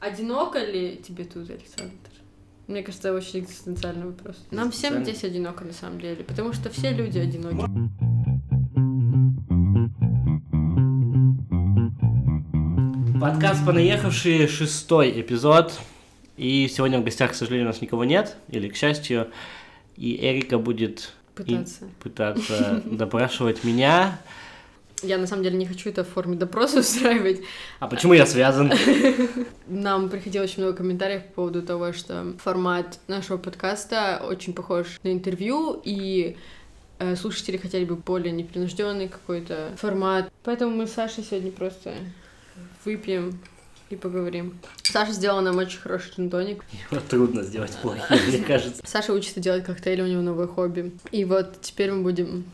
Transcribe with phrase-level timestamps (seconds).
[0.00, 1.92] Одиноко ли тебе тут, Александр?
[2.66, 4.36] Мне кажется, это очень экзистенциальный вопрос.
[4.50, 7.66] Нам всем здесь одиноко, на самом деле, потому что все люди одиноки.
[13.20, 15.78] Подкаст «Понаехавшие», шестой эпизод.
[16.36, 19.28] И сегодня в гостях, к сожалению, у нас никого нет, или к счастью.
[19.96, 21.84] И Эрика будет Пытаться.
[21.84, 24.18] и- пытаться допрашивать меня.
[25.02, 27.40] Я, на самом деле, не хочу это в форме допроса устраивать.
[27.78, 28.72] А почему я связан?
[29.66, 35.12] Нам приходило очень много комментариев по поводу того, что формат нашего подкаста очень похож на
[35.12, 36.36] интервью, и
[36.98, 40.30] э, слушатели хотели бы более непринужденный какой-то формат.
[40.44, 41.94] Поэтому мы с Сашей сегодня просто
[42.84, 43.38] выпьем
[43.90, 44.58] и поговорим.
[44.82, 46.64] Саша сделала нам очень хороший джин-тоник.
[47.08, 48.82] Трудно сделать плохие, мне кажется.
[48.86, 50.92] Саша учится делать коктейли, у него новое хобби.
[51.10, 52.44] И вот теперь мы будем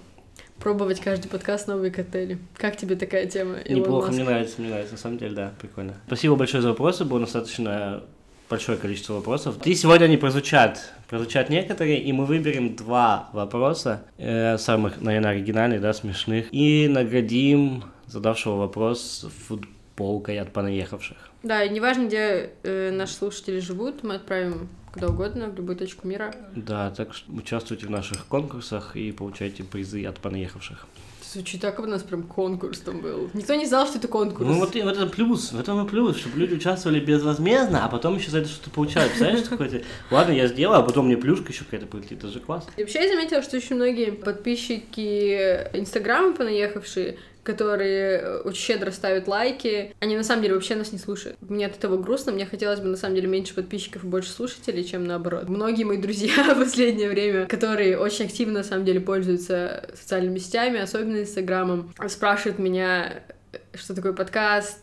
[0.58, 2.38] пробовать каждый подкаст новые коктейли.
[2.56, 3.58] Как тебе такая тема?
[3.58, 4.18] Илон Неплохо, Маск?
[4.18, 5.94] мне нравится, мне нравится, на самом деле, да, прикольно.
[6.06, 8.02] Спасибо большое за вопросы, было достаточно
[8.48, 9.56] большое количество вопросов.
[9.64, 15.80] И сегодня они прозвучат, прозвучат некоторые, и мы выберем два вопроса, э, самых, наверное, оригинальных,
[15.80, 21.16] да, смешных, и наградим задавшего вопрос футболкой от понаехавших.
[21.42, 26.08] Да, и неважно, где э, наши слушатели живут, мы отправим куда угодно, в любую точку
[26.08, 26.34] мира.
[26.54, 30.86] Да, так что участвуйте в наших конкурсах и получайте призы от понаехавших.
[31.32, 33.28] Звучит так, как у нас прям конкурс там был.
[33.34, 34.46] Никто не знал, что это конкурс.
[34.48, 37.88] Ну вот и в этом плюс, в этом и плюс, чтобы люди участвовали безвозмездно, а
[37.88, 39.10] потом еще за это что-то получают.
[39.10, 39.82] Представляешь, что какое-то...
[40.10, 42.66] Ладно, я сделаю, а потом мне плюшка еще какая-то прилетит, это же класс.
[42.78, 49.28] И вообще я заметила, что очень многие подписчики Инстаграма понаехавшие, которые э, очень щедро ставят
[49.28, 51.36] лайки, они на самом деле вообще нас не слушают.
[51.40, 54.84] Мне от этого грустно, мне хотелось бы на самом деле меньше подписчиков и больше слушателей,
[54.84, 55.48] чем наоборот.
[55.48, 60.80] Многие мои друзья в последнее время, которые очень активно на самом деле пользуются социальными сетями,
[60.80, 64.80] особенно Инстаграмом, спрашивают меня, э, что такое подкаст,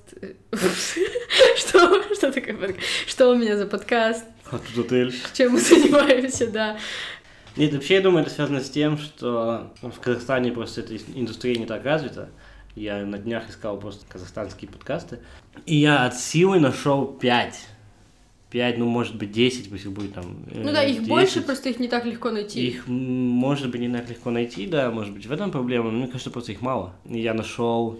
[1.58, 5.14] что, что такое подкаст, что у меня за подкаст, А тут отель.
[5.34, 6.78] чем мы занимаемся, да.
[7.56, 11.68] Нет, вообще, я думаю, это связано с тем, что в Казахстане просто эта индустрия не
[11.68, 12.30] так развита.
[12.76, 15.20] Я на днях искал просто казахстанские подкасты.
[15.66, 17.68] И я от силы нашел 5.
[18.50, 20.46] 5, ну, может быть, 10, пусть их будет там.
[20.52, 22.66] Ну да, их больше, просто их не так легко найти.
[22.66, 26.08] Их, может быть, не так легко найти, да, может быть, в этом проблема, но мне
[26.08, 26.94] кажется, просто их мало.
[27.06, 28.00] И я нашел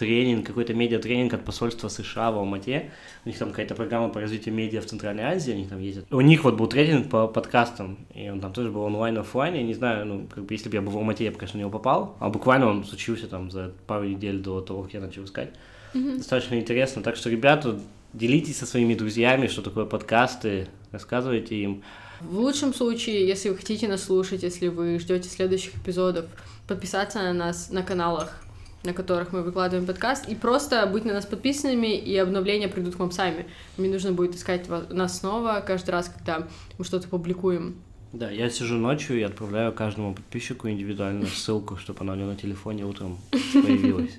[0.00, 2.90] тренинг, какой-то медиатренинг от посольства США в Алмате.
[3.26, 6.06] У них там какая-то программа по развитию медиа в Центральной Азии, они там ездят.
[6.10, 9.62] У них вот был тренинг по подкастам, и он там тоже был онлайн офлайн я
[9.62, 11.60] не знаю, ну, как бы, если бы я был в Алмате, я бы, конечно, на
[11.60, 15.24] него попал, а буквально он случился там за пару недель до того, как я начал
[15.24, 15.50] искать.
[15.92, 17.78] Достаточно интересно, так что, ребята,
[18.14, 21.82] делитесь со своими друзьями, что такое подкасты, рассказывайте им.
[22.22, 26.24] В лучшем случае, если вы хотите нас слушать, если вы ждете следующих эпизодов,
[26.66, 28.42] подписаться на нас на каналах,
[28.82, 32.98] на которых мы выкладываем подкаст, и просто быть на нас подписанными, и обновления придут к
[32.98, 33.46] вам сами.
[33.76, 36.48] Мне нужно будет искать ва- нас снова каждый раз, когда
[36.78, 37.76] мы что-то публикуем.
[38.12, 42.36] Да, я сижу ночью и отправляю каждому подписчику индивидуально ссылку, чтобы она у него на
[42.36, 43.18] телефоне утром
[43.52, 44.18] появилась.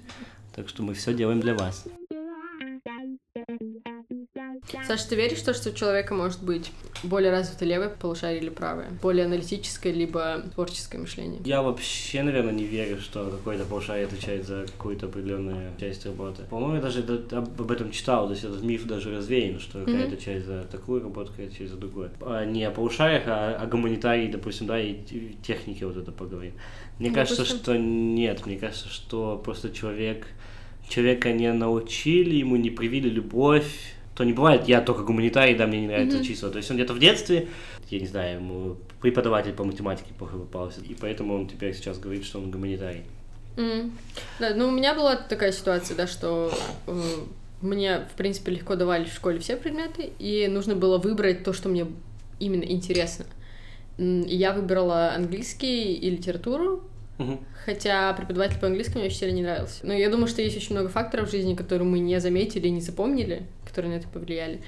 [0.56, 1.86] Так что мы все делаем для вас.
[4.92, 6.70] Саша, ты веришь в то, что у человека может быть
[7.04, 8.90] более развито левое полушарие или правое?
[9.02, 11.40] Более аналитическое, либо творческое мышление?
[11.46, 16.44] Я вообще, наверное, не верю, что какой-то полушарие отвечает за какую-то определенную часть работы.
[16.50, 20.46] По-моему, я даже об этом читал, то есть этот миф даже развеян, что какая-то часть
[20.46, 22.12] за такую работу, какая-то часть за другую.
[22.20, 24.98] А не о полушариях, а о гуманитарии, допустим, да, и
[25.42, 26.52] технике вот это поговорим.
[27.00, 27.64] Мне кажется, Допустим.
[27.64, 30.28] что нет, мне кажется, что просто человек,
[30.90, 35.82] человека не научили, ему не привили любовь, то не бывает, я только гуманитарий, да, мне
[35.82, 36.50] не нравится числа.
[36.50, 37.48] То есть он где-то в детстве,
[37.90, 42.26] я не знаю, ему преподаватель по математике плохо попался, и поэтому он теперь сейчас говорит,
[42.26, 43.04] что он гуманитарий.
[43.58, 43.92] М.
[44.40, 46.54] Да, ну у меня была такая ситуация, да, что
[46.88, 47.02] э,
[47.62, 51.70] мне, в принципе, легко давали в школе все предметы, и нужно было выбрать то, что
[51.70, 51.88] мне
[52.40, 53.26] именно интересно.
[53.98, 56.84] И я выбрала английский и литературу,
[57.66, 59.86] хотя преподаватель по английскому мне очень сильно не нравился.
[59.86, 62.82] Но я думаю, что есть очень много факторов в жизни, которые мы не заметили, не
[62.82, 64.62] запомнили, которые на это повлияли.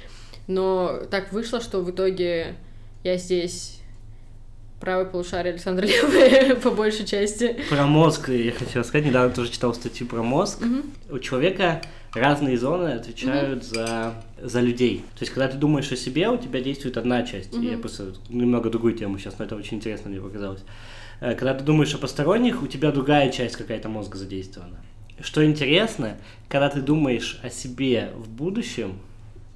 [0.47, 2.55] Но так вышло, что в итоге
[3.03, 3.79] я здесь
[4.79, 7.57] правое полушарие Александра Левое по большей части.
[7.69, 9.05] Про мозг я хочу рассказать.
[9.05, 10.61] Недавно тоже читал статью про мозг.
[10.61, 10.83] Мгм.
[11.09, 11.81] У человека
[12.13, 15.05] разные зоны отвечают за, за людей.
[15.15, 17.53] То есть, когда ты думаешь о себе, у тебя действует одна часть.
[17.55, 20.61] И Я просто немного другую тему сейчас, но это очень интересно мне показалось.
[21.21, 24.77] Э, Когда ты думаешь о посторонних, у тебя другая часть какая-то мозга задействована.
[25.23, 26.17] Что интересно,
[26.49, 28.93] когда ты думаешь о себе в будущем,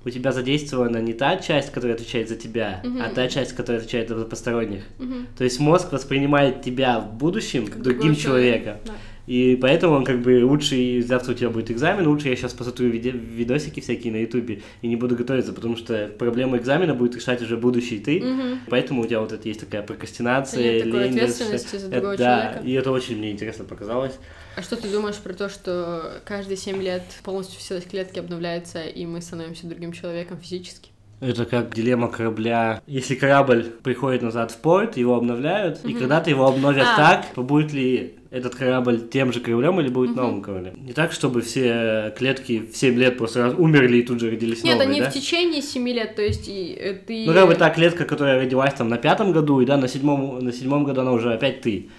[0.05, 3.13] у тебя задействована не та часть, которая отвечает за тебя, а Мгм.
[3.13, 4.83] та часть, которая отвечает за посторонних.
[4.97, 5.27] Мгм.
[5.37, 8.77] То есть мозг воспринимает тебя в будущем как другим человеком.
[8.85, 8.93] да.
[9.27, 12.87] И поэтому он как бы лучше, завтра у тебя будет экзамен, лучше я сейчас посмотрю
[12.89, 17.41] виде- видосики всякие на ютубе и не буду готовиться, потому что проблему экзамена будет решать
[17.41, 18.21] уже будущий ты.
[18.21, 18.59] Мгм.
[18.69, 22.41] Поэтому у тебя вот это есть такая прокрастинация, Нет такой ответственности за это- другого да,
[22.41, 22.65] человека.
[22.65, 24.13] и это очень мне интересно показалось.
[24.57, 29.05] А что ты думаешь про то, что каждые 7 лет полностью все клетки обновляются, и
[29.05, 30.89] мы становимся другим человеком физически?
[31.19, 32.81] Это как дилемма корабля.
[32.87, 35.99] Если корабль приходит назад в порт, его обновляют, и Мгм.
[35.99, 36.97] когда-то его обновят А.
[36.97, 40.83] так, то будет ли этот корабль тем же кораблем или будет новым кораблем?
[40.83, 44.63] Не так, чтобы все клетки в 7 лет просто раз умерли и тут же родились
[44.63, 45.11] Нет, новые, они да?
[45.11, 47.25] в течение 7 лет, то есть и, э, ты...
[47.27, 50.39] Ну, как бы та клетка, которая родилась там на пятом году, и да, на седьмом,
[50.39, 51.89] на седьмом году она уже опять ты.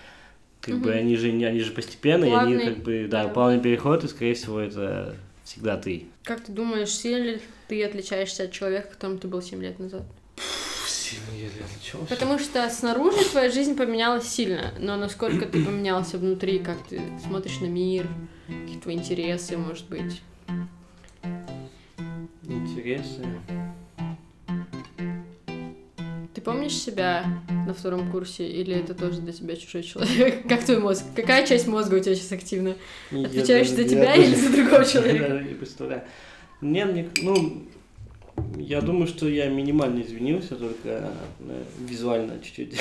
[0.60, 0.98] Как бы Мгм.
[0.98, 3.28] они же, они же постепенные, они Плавный, как бы, да, да.
[3.30, 6.06] плавный переход, и, скорее всего, это всегда ты.
[6.24, 10.02] Как ты думаешь, сильно ли ты отличаешься от человека, которым ты был 7 лет назад?
[12.08, 17.60] Потому что снаружи твоя жизнь поменялась сильно, но насколько ты поменялся внутри, как ты смотришь
[17.60, 18.06] на мир,
[18.46, 20.20] какие твои интересы, может быть.
[22.44, 23.42] Интересно.
[26.34, 27.24] Ты помнишь себя
[27.66, 30.42] на втором курсе, или это тоже для тебя чужой человек?
[30.48, 31.04] Как твой мозг?
[31.16, 32.76] Какая часть мозга у тебя сейчас активна?
[33.10, 35.28] Я Отвечаешь даже- за я тебя даже- или за другого Я человека?
[35.28, 36.02] даже не представляю.
[36.60, 37.62] Не, мне, ну,
[38.56, 42.78] я думаю, что я минимально извинился, только э, визуально чуть-чуть.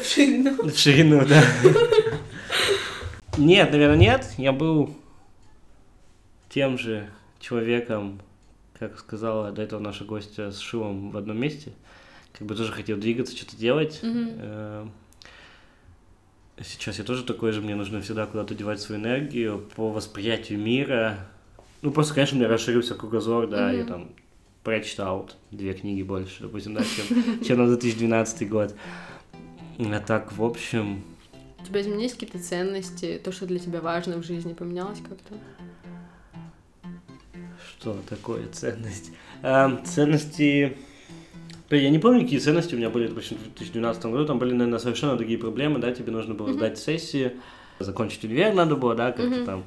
[0.00, 0.56] В ширину.
[0.70, 1.42] В ширину, да.
[3.38, 4.26] Нет, наверное, нет.
[4.38, 4.94] Я был
[6.48, 7.08] тем же
[7.38, 8.20] человеком,
[8.78, 11.72] как сказала до этого наша гостья с Шилом в одном месте.
[12.32, 14.00] Как бы тоже хотел двигаться, что-то делать.
[14.02, 14.86] Э,
[16.64, 21.18] Сейчас я тоже такой же, мне нужно всегда куда-то девать свою энергию по восприятию мира.
[21.82, 23.88] Ну, просто, конечно, у меня расширился кругозор, да, я Мгм.
[23.88, 24.08] там
[24.62, 28.74] прочитал две книги больше, допустим, да, чем, чем на 2012 год.
[29.78, 31.02] А так, в общем,
[31.60, 35.34] У тебя изменились какие-то ценности, то, что для тебя важно в жизни, поменялось как-то?
[37.78, 39.12] Что такое ценность?
[39.42, 40.76] А, ценности...
[41.70, 44.24] Я не помню, какие ценности у меня были, допустим, в 2012 году.
[44.24, 47.32] Там были, наверное, совершенно другие проблемы, да, тебе нужно было сдать сессию,
[47.80, 49.64] закончить универ надо было, да, как-то там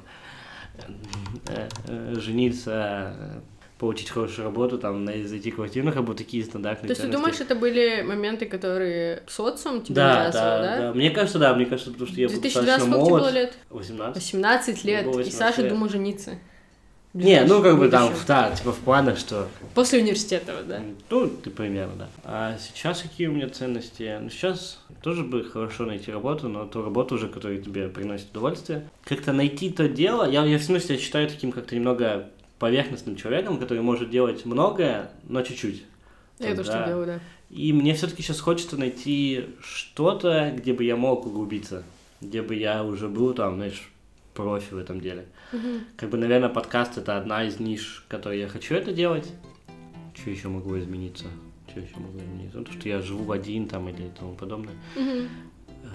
[1.48, 3.42] э, э, жениться,
[3.78, 7.16] получить хорошую работу, там, на- зайти квартиру, как бы такие стандартные То есть ты ценности.
[7.22, 10.78] думаешь, это были моменты, которые социум тебе да, навязывал, да, да?
[10.80, 13.18] да, Мне кажется, да, мне кажется, потому что я был 2012 достаточно сколько тебе было
[13.20, 13.34] молод.
[13.34, 13.58] лет?
[13.70, 14.16] 18.
[14.22, 15.70] 18 лет, Мне было и 18 Саша лет.
[15.72, 16.30] думал жениться.
[17.12, 20.80] Не, ну как бы там, да, типа в планах, что После университета, да?
[21.10, 22.08] Ну, ты примерно, да.
[22.24, 24.18] А сейчас какие у меня ценности?
[24.20, 28.88] Ну, сейчас тоже бы хорошо найти работу, но ту работу уже, которая тебе приносит удовольствие.
[29.04, 32.28] Как-то найти то дело, я, я все равно себя считаю таким как-то немного
[32.60, 35.84] поверхностным человеком, который может делать многое, но чуть-чуть.
[36.38, 37.20] Я Там, тоже так делаю, да.
[37.50, 41.82] И мне все-таки сейчас хочется найти что-то, где бы я мог углубиться,
[42.20, 43.90] где бы я уже был там, знаешь,
[44.34, 45.26] профи в этом деле.
[45.52, 45.84] Мгм.
[45.96, 49.30] Как бы, наверное, подкаст это одна из ниш, которой я хочу это делать.
[50.14, 51.26] Что еще могло измениться?
[51.68, 52.58] Что еще могло измениться?
[52.58, 54.74] Ну, то, что я живу один там или тому подобное.
[54.96, 55.28] Мгм.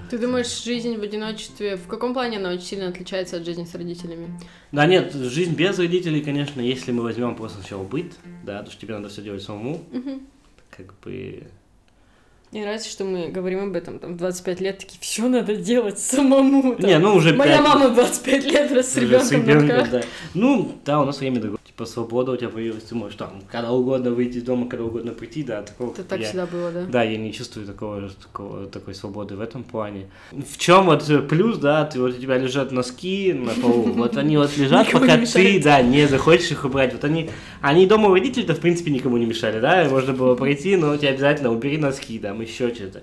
[0.10, 3.74] Ты думаешь, жизнь в одиночестве, в каком плане она очень сильно отличается от жизни с
[3.76, 4.40] родителями?
[4.72, 8.82] Да нет, жизнь без родителей, конечно, если мы возьмем просто сначала быт, да, то что
[8.82, 10.22] тебе надо все делать самому, Мгм.
[10.70, 11.48] как бы...
[12.56, 16.00] Мне нравится, что мы говорим об этом, там, в 25 лет, такие, все надо делать
[16.00, 16.74] самому.
[16.78, 16.86] там.
[16.90, 19.92] Не, ну уже Моя пять- мама в 25 лет раз с ребенком на руках.
[19.92, 20.02] да.
[20.34, 21.55] Ну, да, у нас время.
[21.76, 25.12] Типа свобода у тебя появилась, ты можешь там когда угодно выйти из дома, когда угодно
[25.12, 26.86] прийти, да, такого Это так я- всегда было, да?
[26.86, 30.06] Да, я не чувствую такого, такого, такой свободы в этом плане.
[30.32, 34.38] В чем вот плюс, да, ты вот у тебя лежат носки на полу, вот они
[34.38, 36.94] вот лежат, пока ты, да, не захочешь их убрать.
[36.94, 40.78] Вот они, они дома у родителей-то в принципе никому не мешали, да, можно было пройти,
[40.78, 43.02] но тебе обязательно убери носки, там еще что-то.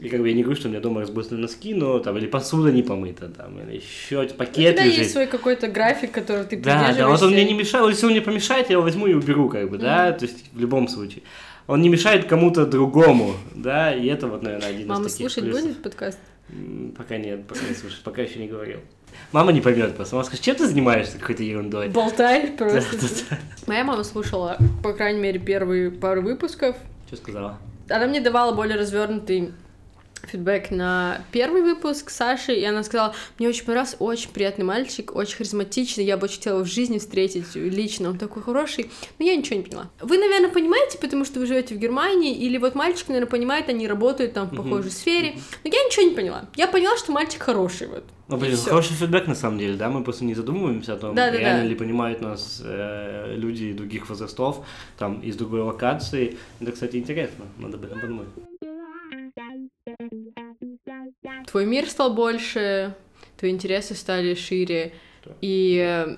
[0.00, 2.26] И как бы я не говорю, что у меня дома разбросаны носки, но там, или
[2.26, 4.98] посуда не помыта, там, или еще У пакет тебя лежит.
[5.00, 8.12] есть свой какой-то график, который ты Да, да, вот он мне не мешал, если он
[8.12, 11.22] мне помешает, я его возьму и уберу, как бы, да, то есть в любом случае.
[11.66, 15.44] Он не мешает кому-то другому, да, и это вот, наверное, один Мама из таких слушать
[15.50, 15.66] плюсов.
[15.68, 16.18] будет подкаст?
[16.96, 18.78] Пока нет, пока не слушает, пока еще не говорил.
[19.32, 20.14] Мама не поймет просто.
[20.14, 21.88] Мама скажет, чем ты занимаешься какой-то ерундой?
[21.88, 22.96] Болтай Да, просто.
[23.00, 23.38] да, да.
[23.66, 26.76] Моя мама слушала, по крайней мере, первые пару выпусков.
[27.06, 27.58] Что сказала?
[27.90, 29.52] Она мне давала более развернутый
[30.26, 35.36] фидбэк на первый выпуск Саши, и она сказала, мне очень понравился, очень приятный мальчик, очень
[35.36, 39.36] харизматичный, я бы очень хотела его в жизни встретить лично, он такой хороший, но я
[39.36, 39.90] ничего не поняла.
[40.00, 43.86] Вы, наверное, понимаете, потому что вы живете в Германии, или вот мальчик, наверное, понимает, они
[43.86, 46.46] работают там в похожей сфере, но я ничего не поняла.
[46.56, 48.04] Я поняла, что мальчик хороший, вот.
[48.28, 51.30] Ну, блин, хороший фидбэк на самом деле, да, мы просто не задумываемся о том, Да,
[51.30, 51.68] да, реально да.
[51.68, 54.66] ли понимают нас э, люди других возрастов,
[54.98, 56.36] там, из другой локации.
[56.60, 58.28] Это, кстати, интересно, надо об этом подумать.
[61.46, 62.94] Твой мир стал больше,
[63.36, 64.92] твои интересы стали шире.
[65.40, 66.16] И э,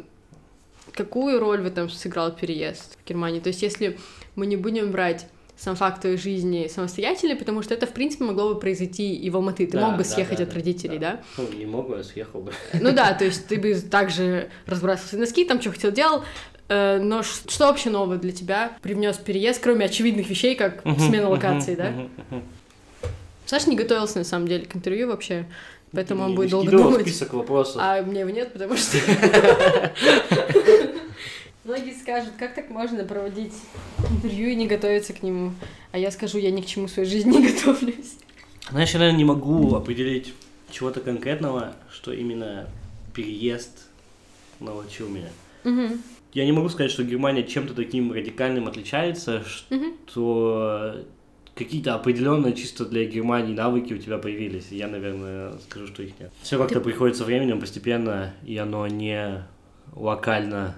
[0.93, 3.43] какую роль в этом сыграл переезд в Германию?
[3.43, 3.99] То есть, если
[4.37, 8.55] мы не будем брать сам факт твоей жизни самостоятельный, потому что это, в принципе, могло
[8.55, 9.67] бы произойти и в Алматы.
[9.67, 11.21] Ты Да, мог бы да, съехать да, от родителей, да?
[11.37, 11.43] да.
[11.43, 12.53] Ну, не мог бы, а съехал бы.
[12.73, 16.25] Ну да, то есть ты бы также разбрасывался носки, там что хотел делал,
[16.69, 21.75] э, но что вообще нового для тебя привнес переезд, кроме очевидных вещей, как смена локации,
[21.75, 21.93] да?
[23.51, 25.45] Саша не готовился, на самом деле, к интервью вообще,
[25.91, 27.01] поэтому он будет долго думать.
[27.01, 27.79] список вопросов.
[27.81, 28.97] А мне его нет, потому что...
[31.65, 33.55] Многие скажут, как так можно проводить
[34.09, 35.53] интервью и не готовиться к нему?
[35.91, 38.19] А я скажу, я ни к чему в своей жизни не готовлюсь.
[38.71, 40.33] Знаешь, я, наверное, не могу определить
[40.71, 42.69] чего-то конкретного, что именно
[43.15, 43.89] переезд
[44.61, 45.31] научил меня.
[45.65, 46.01] Мгм.
[46.35, 49.43] Я не могу сказать, что Германия чем-то таким радикальным отличается,
[50.07, 51.05] что
[51.65, 54.69] какие-то определенные чисто для Германии навыки у тебя появились.
[54.71, 56.33] Я, наверное, скажу, что их нет.
[56.43, 59.45] Все как-то приходит со временем постепенно, и оно не
[59.95, 60.75] локально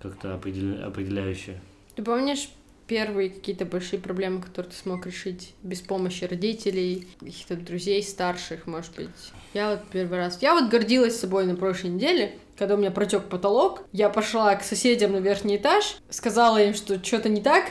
[0.00, 1.60] как-то определя- определяющее.
[1.96, 2.48] Ты помнишь
[2.86, 8.94] первые какие-то большие проблемы, которые ты смог решить без помощи родителей, каких-то друзей старших, может
[8.94, 9.08] быть?
[9.52, 10.38] Я вот первый раз...
[10.42, 13.82] Я вот гордилась собой на прошлой неделе, когда у меня протек потолок.
[13.92, 17.64] Я пошла к соседям на верхний этаж, сказала им, что что-то не так.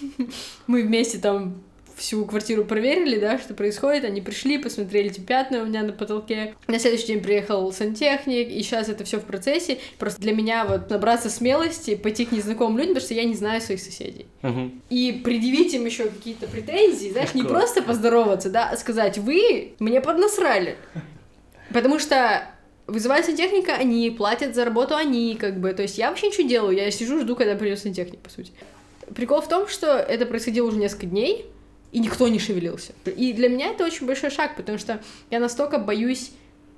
[0.66, 1.62] Мы вместе там
[2.02, 4.04] всю квартиру проверили, да, что происходит.
[4.04, 6.54] Они пришли, посмотрели эти пятна у меня на потолке.
[6.66, 9.78] На следующий день приехал сантехник, и сейчас это все в процессе.
[9.98, 13.60] Просто для меня вот набраться смелости, пойти к незнакомым людям, потому что я не знаю
[13.60, 14.26] своих соседей.
[14.42, 14.82] Мгм.
[14.90, 20.00] И предъявить им еще какие-то претензии, знаешь, не просто поздороваться, да, а сказать, вы мне
[20.00, 20.76] поднасрали.
[21.72, 22.48] Потому что
[22.88, 25.72] вызывать сантехника они, платят за работу они, как бы.
[25.72, 28.52] То есть я вообще ничего делаю, я сижу, жду, когда придет сантехник, по сути.
[29.14, 31.46] Прикол в том, что это происходило уже несколько дней,
[31.92, 32.92] и никто не шевелился.
[33.04, 36.32] И для меня это очень большой шаг, потому что я настолько боюсь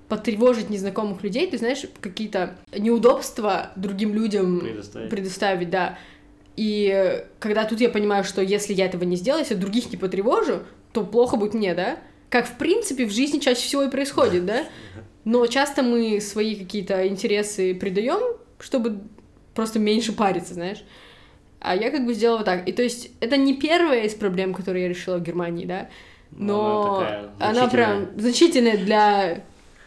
[0.08, 5.10] потревожить незнакомых людей, ты знаешь, какие-то неудобства другим людям Предоставить.
[5.10, 5.98] предоставить, да.
[6.56, 10.60] И когда тут я понимаю, что если я этого не сделаю, если других не потревожу,
[10.92, 11.98] то плохо будет мне, да?
[12.28, 14.64] Как, в принципе, в жизни чаще всего и происходит, да?
[15.24, 19.00] Но часто мы свои какие-то интересы придаем, чтобы
[19.54, 20.84] просто меньше париться, знаешь?
[21.64, 22.68] А я как бы сделала так.
[22.68, 25.88] И то есть это не первая из проблем, которые я решила в Германии, да?
[26.30, 29.44] Но Она такая она прям значительная для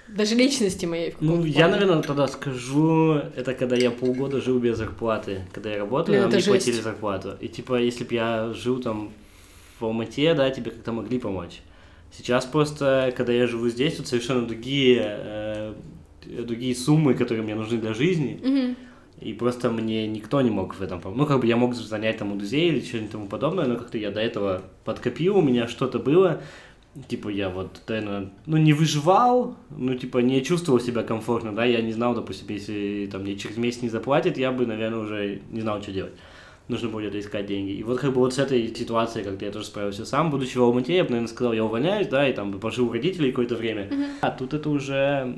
[0.07, 1.12] даже личности моей.
[1.12, 1.72] в Ну, каком-то я, плане.
[1.74, 5.41] наверное, тогда скажу, это когда я полгода жил без зарплаты.
[5.53, 6.48] Когда я работал, Блин, нам не жесть.
[6.48, 7.36] платили зарплату.
[7.41, 9.12] И типа, если бы я жил там
[9.79, 11.60] в Алмате, да, тебе как-то могли помочь.
[12.12, 15.74] Сейчас просто, когда я живу здесь, тут совершенно другие, э,
[16.25, 18.39] другие суммы, которые мне нужны для жизни.
[18.41, 18.75] Мгм.
[19.20, 21.18] И просто мне никто не мог в этом помочь.
[21.18, 23.98] Ну, как бы я мог занять там у друзей или что-нибудь тому подобное, но как-то
[23.98, 26.42] я до этого подкопил, у меня что-то было.
[27.08, 31.82] Типа я вот, наверное, ну не выживал, ну типа не чувствовал себя комфортно, да, я
[31.82, 35.62] не знал, допустим, если там мне через месяц не заплатят, я бы, наверное, уже не
[35.62, 36.14] знал, что делать.
[36.68, 37.72] Нужно будет искать деньги.
[37.72, 40.64] И вот как бы вот с этой ситуацией, как я тоже справился сам, будучи в
[40.64, 43.56] Алмате, я бы, наверное, сказал, я увольняюсь, да, и там бы пожил у родителей какое-то
[43.56, 43.90] время.
[44.22, 45.38] А тут это уже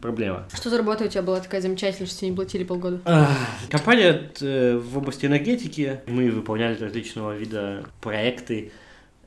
[0.00, 0.46] проблема.
[0.54, 3.00] Что за работа у тебя была такая замечательная, что тебе не платили полгода?
[3.04, 3.28] Ах,
[3.70, 6.00] Компания э, в области энергетики.
[6.06, 8.72] Мы выполняли различного вида проекты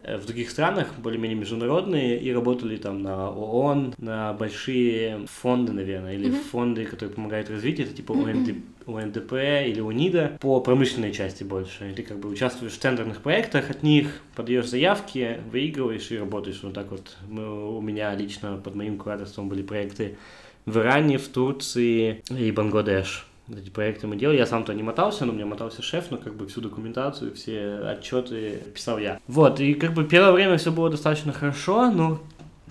[0.03, 6.15] э, в других странах, более-менее международные, и работали там на ООН, на большие фонды, наверное,
[6.15, 8.55] или фонды, которые помогают развитию, это типа ОНД
[8.87, 11.93] ОНДП или УНИДа, по промышленной части больше.
[11.95, 16.73] Ты как бы участвуешь в тендерных проектах от них, подаешь заявки, выигрываешь и работаешь вот
[16.73, 17.15] так вот.
[17.29, 20.17] Мы- у меня лично под моим кураторством были проекты
[20.65, 23.27] в Иране, в Турции и Бангладеш.
[23.49, 24.37] Эти проекты мы делали.
[24.37, 27.79] Я сам-то не мотался, но у меня мотался шеф, но как бы всю документацию, все
[27.79, 29.19] отчеты писал я.
[29.27, 32.21] Вот, и как бы первое время все было достаточно хорошо, но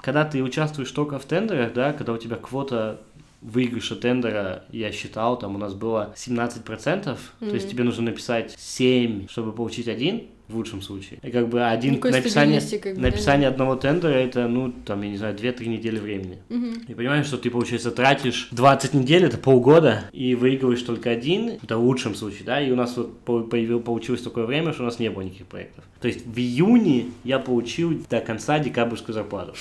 [0.01, 3.01] когда ты участвуешь только в тендерах, да, когда у тебя квота
[3.43, 9.29] выигрыша тендера, я считал, там у нас было 17%, то есть тебе нужно написать 7,
[9.29, 11.19] чтобы получить один, в лучшем случае.
[11.23, 13.09] И как бы один Никакой написание, как бы, да.
[13.09, 16.39] написание одного тендера, это, ну, там, я не знаю, 2-3 недели времени.
[16.49, 16.75] Мгм.
[16.89, 21.77] И понимаешь, что ты, получается, тратишь 20 недель, это полгода, и выигрываешь только один, это
[21.77, 24.87] в лучшем случае, да, и у нас вот по- появил, получилось такое время, что у
[24.87, 25.85] нас не было никаких проектов.
[26.01, 29.55] То есть в июне я получил до конца декабрьскую зарплату.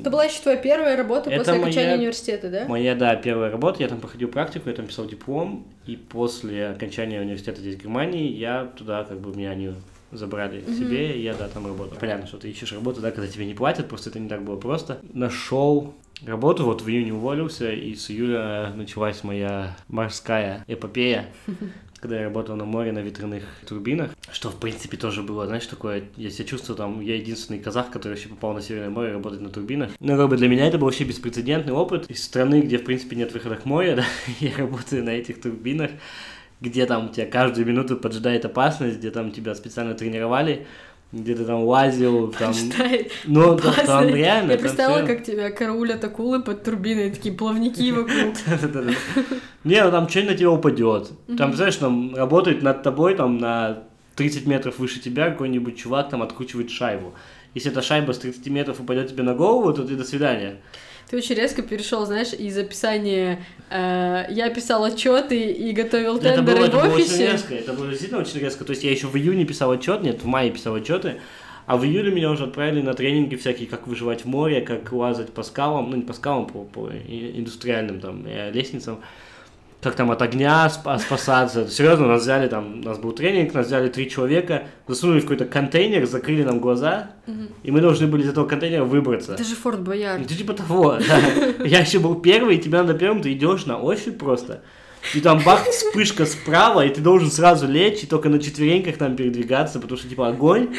[0.00, 2.64] Это была еще твоя первая работа после окончания университета, да?
[2.68, 7.20] Моя, да, первая работа, я там проходил практику, я там писал диплом, и после окончания
[7.20, 9.70] университета здесь, в Германии, я туда, как бы, меня они
[10.12, 11.98] забрали к себе, и я, да, там работал.
[11.98, 14.56] Понятно, что ты ищешь работу, да, когда тебе не платят, просто это не так было
[14.56, 15.00] просто.
[15.12, 21.26] Нашел работу, вот в июне уволился, и с июля началась моя морская эпопея.
[22.02, 26.02] когда я работал на море на ветряных турбинах, что, в принципе, тоже было, знаешь, такое,
[26.16, 29.50] я себя чувствую там, я единственный казах, который вообще попал на Северное море работать на
[29.50, 29.92] турбинах.
[30.00, 32.10] Ну, как бы для меня это был вообще беспрецедентный опыт.
[32.10, 34.04] Из страны, где, в принципе, нет выхода к морю, да,
[34.40, 35.92] я работаю на этих турбинах,
[36.62, 40.66] где там тебя каждую минуту поджидает опасность, где там тебя специально тренировали,
[41.10, 42.54] где ты там лазил, там...
[43.24, 44.52] Ну, там реально...
[44.52, 48.34] Я представила, как тебя караулят акулы под турбиной, такие плавники вокруг.
[49.64, 51.10] Не, ну там что-нибудь на тебя упадет.
[51.36, 53.80] Там, знаешь, там работает над тобой, там на
[54.14, 57.12] 30 метров выше тебя какой-нибудь чувак там откручивает шайбу.
[57.54, 60.60] Если эта шайба с 30 метров упадет тебе на голову, то ты до свидания.
[61.12, 66.74] Ты очень резко перешел, знаешь, из описания э, я писал отчеты и готовил тендеры это
[66.74, 67.24] было, в офисе.
[67.24, 68.64] Это было очень резко, это было действительно очень резко.
[68.64, 71.20] То есть я еще в июне писал отчет, нет, в мае писал отчеты,
[71.66, 75.34] а в июле меня уже отправили на тренинги всякие, как выживать в море, как лазать
[75.34, 79.02] по скалам, ну не по скалам, по, по индустриальным там э, лестницам
[79.82, 81.68] как там от огня спасаться.
[81.68, 85.44] Серьезно, нас взяли там, у нас был тренинг, нас взяли три человека, засунули в какой-то
[85.44, 87.48] контейнер, закрыли нам глаза, угу.
[87.64, 89.34] и мы должны были из этого контейнера выбраться.
[89.34, 90.20] Это же Форт Боярд.
[90.20, 91.64] Ну, типа того, да.
[91.66, 94.62] Я еще был первый, и тебя на первом ты идешь на ощупь просто.
[95.14, 99.16] И там бах, вспышка справа, и ты должен сразу лечь, и только на четвереньках там
[99.16, 100.76] передвигаться, потому что, типа, огонь.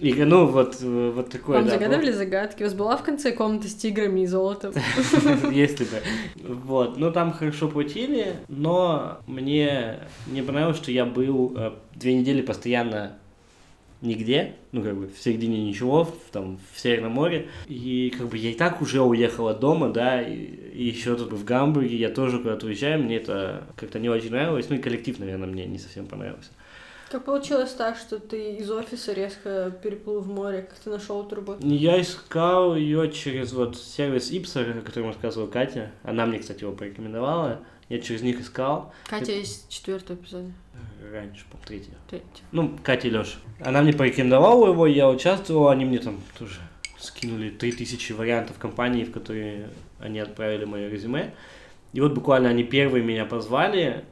[0.00, 1.72] И, ну, вот, вот такой, Вам да.
[1.72, 2.62] загадывали загадки?
[2.62, 4.72] У вас была в конце комната с тиграми и золотом?
[5.52, 6.00] Если бы.
[6.42, 6.96] Вот.
[6.96, 13.18] Ну, там хорошо платили, но мне не понравилось, что я был э, две недели постоянно
[14.00, 18.38] нигде, ну, как бы, в середине ничего, в, там, в Северном море, и, как бы,
[18.38, 22.08] я и так уже уехал от дома, да, и, и еще тут в Гамбурге я
[22.08, 25.78] тоже куда-то уезжаю, мне это как-то не очень нравилось, ну, и коллектив, наверное, мне не
[25.78, 26.50] совсем понравился.
[27.10, 30.62] Как получилось так, что ты из офиса резко переплыл в море?
[30.62, 31.66] Как ты нашел эту работу?
[31.66, 35.90] Я искал ее через вот сервис Ипса, о котором рассказывала Катя.
[36.04, 37.62] Она мне, кстати, его порекомендовала.
[37.88, 38.94] Я через них искал.
[39.08, 39.40] Катя Это...
[39.40, 40.52] из четвертого эпизода.
[41.12, 41.96] Раньше, по третьего.
[42.08, 42.46] Третьего.
[42.52, 43.38] Ну, Катя и Леша.
[43.58, 46.60] Она мне порекомендовала его, я участвовал, они мне там тоже
[46.96, 51.34] скинули 3000 вариантов компаний, в которые они отправили мое резюме.
[51.92, 54.04] И вот буквально они первые меня позвали,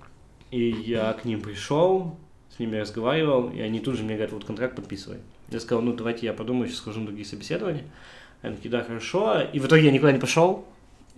[0.50, 2.18] и я к ним пришел,
[2.58, 5.18] с ними разговаривал, и они тут же мне говорят, вот контракт подписывай.
[5.48, 7.84] Я сказал, ну давайте я подумаю, сейчас схожу на другие собеседования.
[8.42, 9.42] Они такие, да, хорошо.
[9.52, 10.66] И в итоге я никуда не пошел.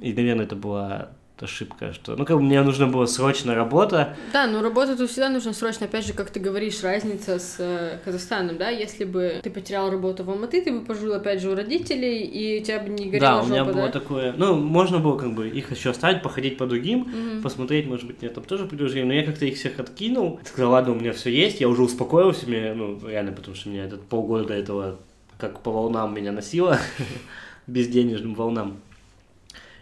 [0.00, 4.16] И, наверное, это была ошибка, что, ну, как бы мне нужна была срочная работа.
[4.32, 7.98] Да, но работа тут всегда нужна срочно, опять же, как ты говоришь, разница с э,
[8.04, 11.54] Казахстаном, да, если бы ты потерял работу в Алматы, ты бы пожил, опять же, у
[11.54, 13.92] родителей, и у тебя бы не горела Да, у меня жопа, было да?
[13.92, 17.42] такое, ну, можно было, как бы, их еще оставить, походить по другим, Мгм.
[17.42, 20.92] посмотреть, может быть, мне там тоже предложили, но я как-то их всех откинул, сказал, ладно,
[20.92, 24.44] у меня все есть, я уже успокоился, мне, ну, реально, потому что меня этот полгода
[24.48, 24.98] до этого
[25.38, 26.78] как по волнам меня носило,
[27.66, 28.76] безденежным волнам.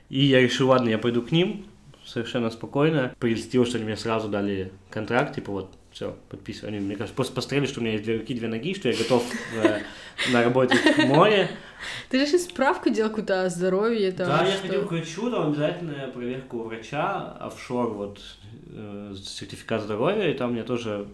[0.09, 1.66] И я решил, ладно, я пойду к ним,
[2.05, 3.14] совершенно спокойно.
[3.18, 6.71] Прелестило, что они мне сразу дали контракт, типа вот, все, подписывай.
[6.71, 8.97] Они, мне кажется, просто посмотрели, что у меня есть две руки, две ноги, что я
[8.97, 9.81] готов э,
[10.33, 11.51] на работе в море.
[12.09, 15.51] Ты же сейчас справку делал какую-то о здоровье, там, Да, я ходил к врачу, там
[15.51, 18.21] обязательная проверка у врача, офшор, вот,
[18.71, 21.07] э, сертификат здоровья, и там меня тоже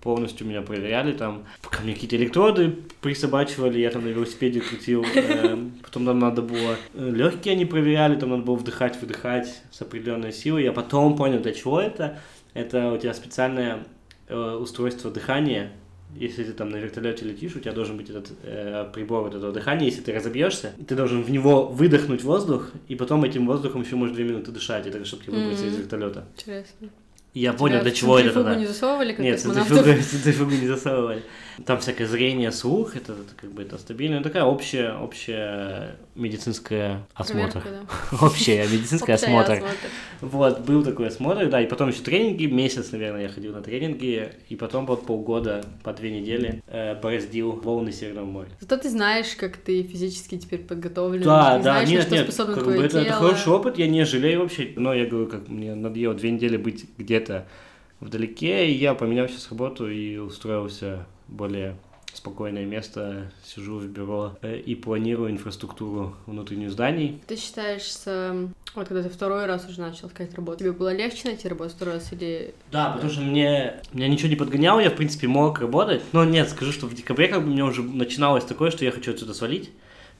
[0.00, 5.58] полностью меня проверяли, там, пока мне какие-то электроды присобачивали, я там на велосипеде крутил, э,
[5.82, 10.32] потом нам надо было, э, легкие они проверяли, там надо было вдыхать, выдыхать с определенной
[10.32, 12.18] силой, я потом понял, для чего это,
[12.54, 13.84] это у тебя специальное
[14.28, 15.72] э, устройство дыхания,
[16.16, 19.52] если ты там на вертолете летишь, у тебя должен быть этот э, прибор вот этого
[19.52, 23.96] дыхания, если ты разобьешься, ты должен в него выдохнуть воздух, и потом этим воздухом еще
[23.96, 25.82] можешь две минуты дышать, это чтобы тебе выбраться из Мгм.
[25.82, 26.24] вертолета.
[26.36, 26.88] Интересно.
[27.32, 28.54] Я понял, Тебя для в чего это тогда.
[28.56, 31.22] не засовывали, как Нет, центрифугу, не засовывали.
[31.64, 34.16] Там всякое зрение, слух, это, это как бы это стабильно.
[34.16, 37.60] Ну, такая общая, общая медицинская осмотр.
[37.60, 37.86] Проверка,
[38.24, 39.62] Общая медицинская осмотр.
[40.22, 44.32] Вот, был такой осмотр, да, и потом еще тренинги, месяц, наверное, я ходил на тренинги,
[44.48, 48.48] и потом вот полгода, по две недели э, бороздил волны Северного моря.
[48.60, 51.22] Зато ты знаешь, как ты физически теперь подготовлен.
[51.22, 54.72] Да, ты да, знаешь, нет, нет, как бы это, хороший опыт, я не жалею вообще,
[54.76, 56.86] но я говорю, как мне надоело две недели быть
[57.20, 57.46] где-то
[58.00, 61.76] вдалеке, и я поменял сейчас работу и устроился более
[62.12, 67.22] спокойное место, сижу в бюро э, и планирую инфраструктуру внутренних зданий.
[67.28, 71.28] Ты считаешь, эм, вот когда ты второй раз уже начал искать работу, тебе было легче
[71.28, 72.52] найти работу второй раз или...
[72.72, 76.02] Да, потому что мне, меня ничего не подгоняло, я, в принципе, мог работать.
[76.12, 78.90] Но нет, скажу, что в декабре как бы у меня уже начиналось такое, что я
[78.90, 79.70] хочу отсюда свалить.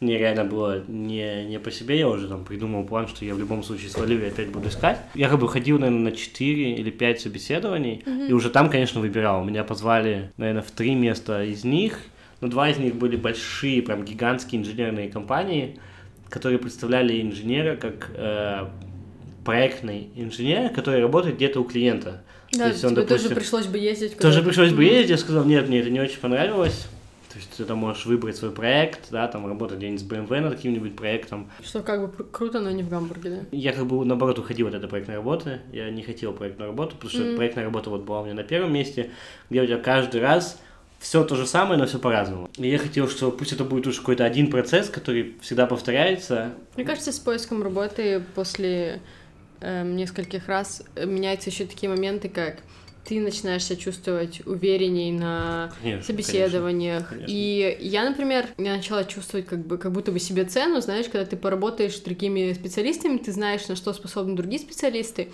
[0.01, 3.39] Мне реально было не, не по себе, я уже там придумал план, что я в
[3.39, 4.99] любом случае свалю и опять буду искать.
[5.15, 9.45] Я как бы ходил, наверное, на 4 или 5 собеседований, и уже там, конечно, выбирал.
[9.45, 11.99] Меня позвали, наверное, в три места из них,
[12.41, 15.79] но два из них были большие, прям гигантские инженерные компании,
[16.31, 18.69] которые представляли инженера как э,
[19.45, 22.23] проектный инженер, который работает где-то у клиента.
[22.53, 24.17] Да, То есть он, тебе тоже допустим, пришлось бы ездить.
[24.17, 26.89] Тоже пришлось бы ездить, я сказал, нет, мне это не очень понравилось.
[27.31, 30.55] То есть ты там можешь выбрать свой проект, да, там работать где-нибудь с BMW над
[30.57, 31.49] каким-нибудь проектом.
[31.63, 33.57] Что как бы круто, но не в Гамбурге, да?
[33.57, 35.61] Я как бы наоборот уходил от этой проектной работы.
[35.73, 37.37] Я не хотел проектную работу, потому что Мгм.
[37.37, 39.11] проектная работа вот была у меня на первом месте,
[39.49, 40.59] где у тебя каждый раз
[40.99, 42.51] все то же самое, но все по-разному.
[42.57, 46.53] И я хотел, что пусть это будет уже какой-то один процесс, который всегда повторяется.
[46.75, 49.01] Мне кажется, с поиском работы после
[49.61, 52.57] эм, нескольких раз э, меняются еще такие моменты, как
[53.11, 57.09] ты начинаешь себя чувствовать уверенней на Конечно, собеседованиях.
[57.09, 57.27] конечно.
[57.29, 61.27] И я, например, я начала чувствовать как бы как будто бы себе цену, знаешь, когда
[61.27, 65.33] ты поработаешь с другими специалистами, ты знаешь, на что способны другие специалисты,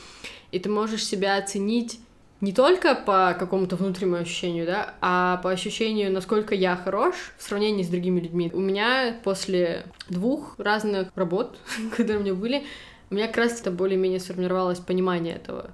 [0.53, 2.01] и ты можешь себя оценить
[2.41, 7.83] не только по какому-то внутреннему ощущению, да, а по ощущению, насколько я хорош в сравнении
[7.83, 8.51] с другими людьми.
[8.55, 11.59] У меня после двух разных работ,
[11.91, 12.65] которые у меня были,
[13.11, 15.73] у меня как раз это более-менее сформировалось понимание этого.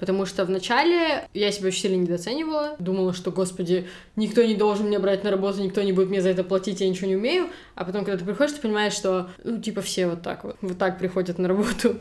[0.00, 3.86] Потому что вначале я себя очень сильно недооценивала, думала, что, господи,
[4.16, 6.88] никто не должен меня брать на работу, никто не будет мне за это платить, я
[6.88, 7.48] ничего не умею.
[7.74, 10.78] А потом, когда ты приходишь, ты понимаешь, что, ну, типа, все вот так вот, вот
[10.78, 11.98] так приходят на работу.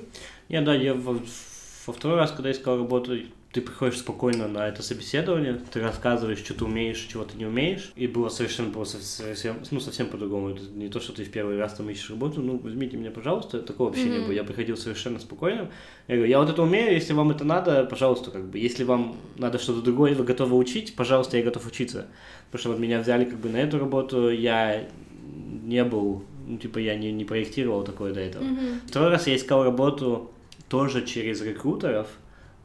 [0.47, 1.19] Я, да, я во,
[1.87, 3.17] во второй раз, когда искал работу,
[3.51, 7.91] ты приходишь спокойно на это собеседование, ты рассказываешь, что ты умеешь, чего ты не умеешь,
[7.95, 10.49] и было совершенно было совсем, ну, совсем по-другому.
[10.51, 13.59] Это не то, что ты в первый раз там ищешь работу, ну, возьмите меня, пожалуйста,
[13.61, 14.25] такого вообще не Мгм.
[14.25, 14.33] было.
[14.33, 15.71] Я приходил совершенно спокойно.
[16.07, 19.15] Я говорю, я вот это умею, если вам это надо, пожалуйста, как бы, если вам
[19.37, 22.07] надо что-то другое, вы готовы учить, пожалуйста, я готов учиться.
[22.51, 24.87] Потому что вот меня взяли как бы на эту работу, я
[25.63, 28.45] не был, ну, типа, я не, не проектировал такое до этого.
[28.87, 30.29] Второй раз я искал работу
[30.67, 32.07] тоже через рекрутеров,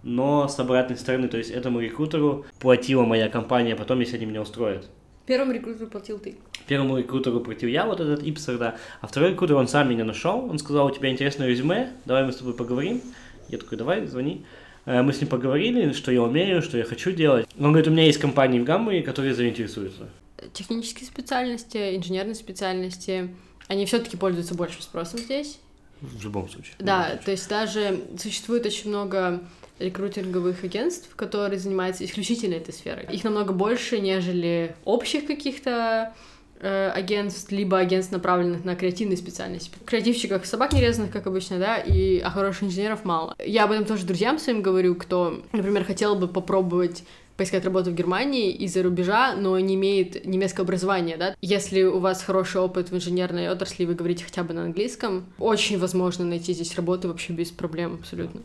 [0.05, 4.43] но с обратной стороны, то есть этому рекрутеру платила моя компания потом, если они меня
[4.43, 4.87] устроят.
[5.27, 6.37] Первым рекрутеру платил ты.
[6.67, 10.45] Первому рекрутеру платил я, вот этот Ипсер, да, а второй рекрутер, он сам меня нашел,
[10.49, 13.01] он сказал, у тебя интересное резюме, давай мы с тобой поговорим.
[13.49, 14.45] Я такой, давай, звони.
[14.87, 17.47] Э, Мы с ним поговорили, что я умею, что я хочу делать.
[17.59, 20.09] Он говорит, у меня есть компании в Гамбурге, которые заинтересуются.
[20.53, 23.35] Технические специальности, инженерные специальности,
[23.69, 25.59] они все-таки пользуются большим спросом здесь.
[26.01, 26.75] В любом случае.
[26.79, 27.25] Да, любом случае.
[27.25, 29.41] то есть даже существует очень много
[29.79, 33.07] рекрутинговых агентств, которые занимаются исключительно этой сферой.
[33.13, 36.13] Их намного больше, нежели общих каких-то
[36.61, 39.71] э, агентств, либо агентств, направленных на креативные специальности.
[39.85, 43.35] Креативщиков собак нерезанных, как обычно, да, и а хороших инженеров мало.
[43.45, 47.05] Я об этом тоже друзьям своим говорю, кто, например, хотел бы попробовать
[47.37, 51.35] поискать работу в Германии из-за рубежа, но не имеет немецкого образования, да.
[51.41, 55.79] Если у вас хороший опыт в инженерной отрасли, вы говорите хотя бы на английском, очень
[55.79, 58.43] возможно найти здесь работу вообще без проблем абсолютно.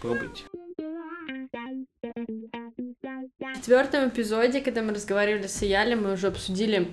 [0.00, 0.44] Пробуйте.
[3.38, 6.88] В четвертом эпизоде, когда мы разговаривали с Иялем, мы уже обсудили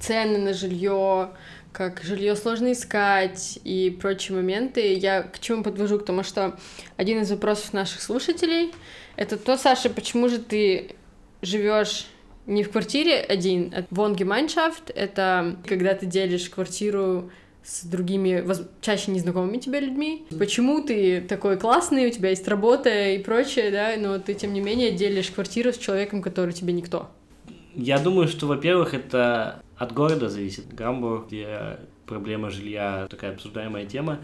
[0.00, 1.30] цены на жилье,
[1.72, 4.94] как жилье сложно искать и прочие моменты.
[4.94, 5.98] Я к чему подвожу?
[5.98, 6.58] К тому, что
[6.96, 8.72] один из вопросов наших слушателей
[9.16, 10.96] это то, Саша, почему же ты
[11.42, 12.06] живешь
[12.46, 17.30] не в квартире один, а в Gemeinschaft— это когда ты делишь квартиру
[17.64, 18.44] с другими,
[18.80, 20.26] чаще незнакомыми тебе людьми.
[20.36, 24.60] Почему ты такой классный, у тебя есть работа и прочее, да, но ты, тем не
[24.60, 27.10] менее, делишь квартиру с человеком, который тебе никто.
[27.74, 30.72] Я думаю, что, во-первых, это от города зависит.
[30.74, 34.18] Гамбург, где проблема жилья такая обсуждаемая тема,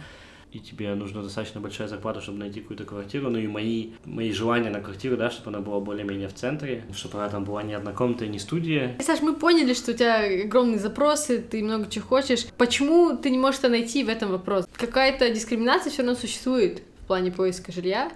[0.52, 3.28] и тебе нужна достаточно большая зарплата, чтобы найти какую-то квартиру.
[3.28, 7.18] Ну и мои, мои желания на квартиру, да, чтобы она была более-менее в центре, чтобы
[7.18, 8.96] она там была не и не студия.
[9.00, 12.46] Саш, мы поняли, что у тебя огромные запросы, ты много чего хочешь.
[12.56, 14.66] Почему ты не можешь это найти в этом вопрос?
[14.72, 18.10] Какая-то дискриминация все равно существует в плане поиска жилья,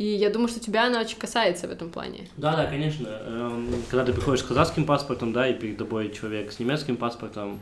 [0.00, 2.26] и я думаю, что тебя она очень касается в этом плане.
[2.38, 3.06] Да, да, конечно.
[3.06, 7.60] Эм, Когда ты приходишь с казахским паспортом, да, и перед тобой человек с немецким паспортом,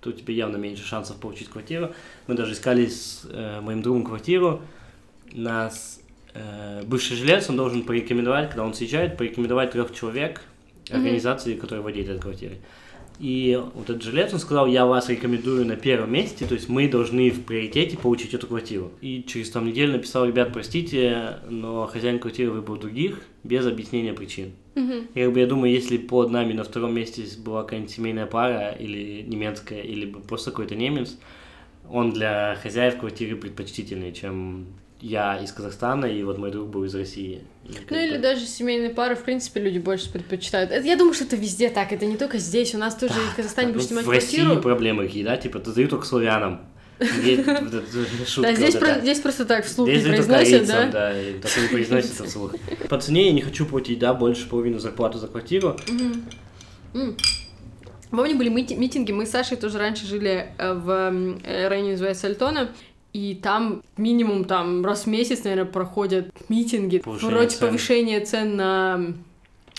[0.00, 1.92] то у тебя явно меньше шансов получить квартиру.
[2.26, 4.62] Мы даже искали с э, моим другом квартиру.
[5.30, 6.00] Нас
[6.34, 10.42] э, бывший жилец, он должен порекомендовать, когда он съезжает, порекомендовать трех человек
[10.90, 12.58] организации, которые владеют этой квартирой.
[13.18, 16.88] И вот этот жилец, он сказал, я вас рекомендую на первом месте, то есть мы
[16.88, 18.90] должны в приоритете получить эту квартиру.
[19.00, 24.52] И через там неделю написал, ребят, простите, но хозяин квартиры выбрал других, без объяснения причин.
[25.14, 28.72] И как бы я думаю, если под нами на втором месте была какая-нибудь семейная пара,
[28.72, 31.16] или немецкая, или просто какой-то немец,
[31.88, 34.66] он для хозяев квартиры предпочтительнее, чем
[35.06, 37.42] я из Казахстана, и вот мой друг был из России.
[37.90, 40.72] Ну или даже семейные пары, в принципе, люди больше предпочитают.
[40.72, 42.74] Это, я думаю, что это везде так, это не только здесь.
[42.74, 44.62] У нас тоже и в Казахстане Ну, будешь снимать в России квартиру.
[44.62, 46.66] проблемы какие, да, типа, ты дают только славянам.
[46.98, 50.86] Да, здесь, просто так вслух не произносят, да?
[50.86, 52.54] да, так не произносится вслух.
[52.88, 55.76] По цене я не хочу платить, да, больше половины зарплаты за квартиру.
[58.10, 60.88] Помню, были мити- митинги, мы с Сашей тоже раньше жили э, в
[61.44, 62.70] э, районе называется Альтона,
[63.12, 67.60] и там минимум там раз в месяц, наверное, проходят митинги Повышение вроде цен.
[67.68, 69.14] повышения цен на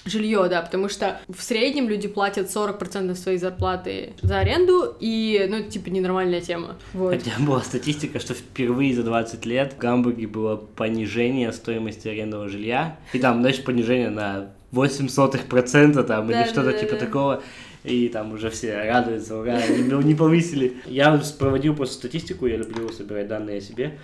[0.06, 5.58] жилье, да, потому что в среднем люди платят 40% своей зарплаты за аренду, и, ну,
[5.58, 6.78] это, типа, ненормальная тема.
[6.94, 7.14] Вот.
[7.14, 12.98] Хотя была статистика, что впервые за 20 лет в Гамбурге было понижение стоимости арендного жилья.
[13.14, 16.98] И там, знаешь, понижение на 0,08% там, или Да, что-то да, да, типа да.
[16.98, 17.44] такого.
[17.88, 20.78] И там уже все радуются, ура, не, не повысили.
[20.86, 23.98] Я проводил просто статистику, я люблю собирать данные о себе.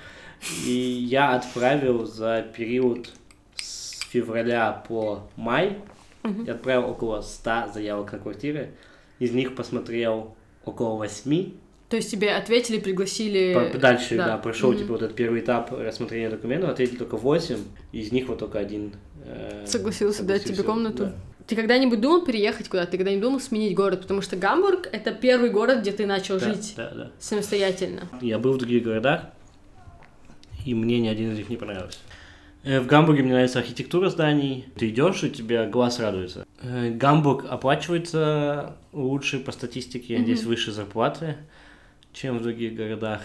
[0.65, 3.09] И я отправил за период
[3.55, 5.77] с февраля по май,
[6.45, 8.71] я отправил около 100 заявок на квартиры.
[9.19, 11.51] Из них посмотрел около 8
[11.89, 13.71] То есть тебе ответили, пригласили...
[13.79, 14.27] Дальше, да.
[14.27, 14.79] да, прошел Мгм.
[14.79, 17.57] типа вот этот первый этап рассмотрения документов, ответили только 8,
[17.91, 18.93] из них вот только один
[19.25, 21.03] э, Согласился дать тебе согласился, комнату?
[21.05, 21.15] да.
[21.47, 22.91] Ты когда-нибудь думал переехать куда-то?
[22.91, 24.01] Ты когда-нибудь думал сменить город?
[24.01, 27.11] Потому что Гамбург— это первый город, где ты начал Да, жить Да, да.
[27.19, 28.07] самостоятельно.
[28.21, 29.25] Я был в других городах,
[30.65, 31.99] и мне ни один из них не понравился.
[32.63, 34.65] Э, В Гамбурге мне нравится архитектура зданий.
[34.77, 36.45] Ты идешь, и тебе глаз радуется.
[36.61, 40.23] Э, Гамбург оплачивается лучше по статистике, Мгм.
[40.23, 41.35] здесь выше зарплаты,
[42.13, 43.21] чем в других городах.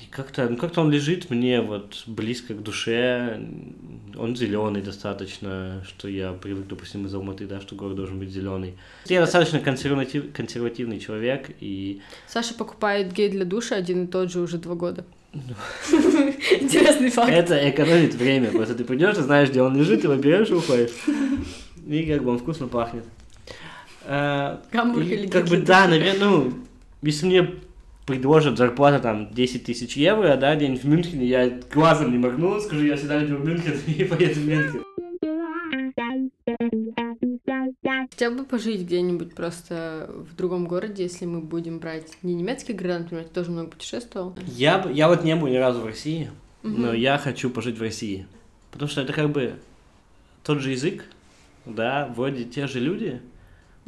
[0.00, 3.40] И как-то, ну как-то он лежит мне вот близко к душе.
[4.16, 8.74] Он зеленый достаточно, что я привык, допустим, из Алматы, да, что город должен быть зеленый.
[9.06, 14.40] Я достаточно консерватив, консервативный человек, и Саша покупает гель для душа один и тот же
[14.40, 15.04] уже два года.
[15.32, 17.30] Интересный факт.
[17.30, 18.50] Это экономит время.
[18.50, 20.90] Просто ты придешь, ты знаешь, где он лежит, его берешь и уходишь.
[21.86, 23.04] И как бы он вкусно пахнет.
[24.04, 26.52] А, Гамбург и или Как бы да, наверное, ну,
[27.02, 27.50] если мне
[28.14, 32.84] предложат зарплата там 10 тысяч евро, да, день в Мюнхене, я глазом не моргну, скажу,
[32.84, 34.82] я всегда любил Мюнхен и поеду в Мюнхен.
[38.10, 43.02] Хотел бы пожить где-нибудь просто в другом городе, если мы будем брать не немецкий город,
[43.02, 44.34] например, ты тоже много путешествовал.
[44.46, 46.30] Я, я вот не был ни разу в России,
[46.62, 46.82] Мгм.
[46.82, 48.26] но я хочу пожить в России.
[48.72, 49.54] Потому что это как бы
[50.42, 51.04] тот же язык,
[51.64, 53.20] да, вроде те же люди,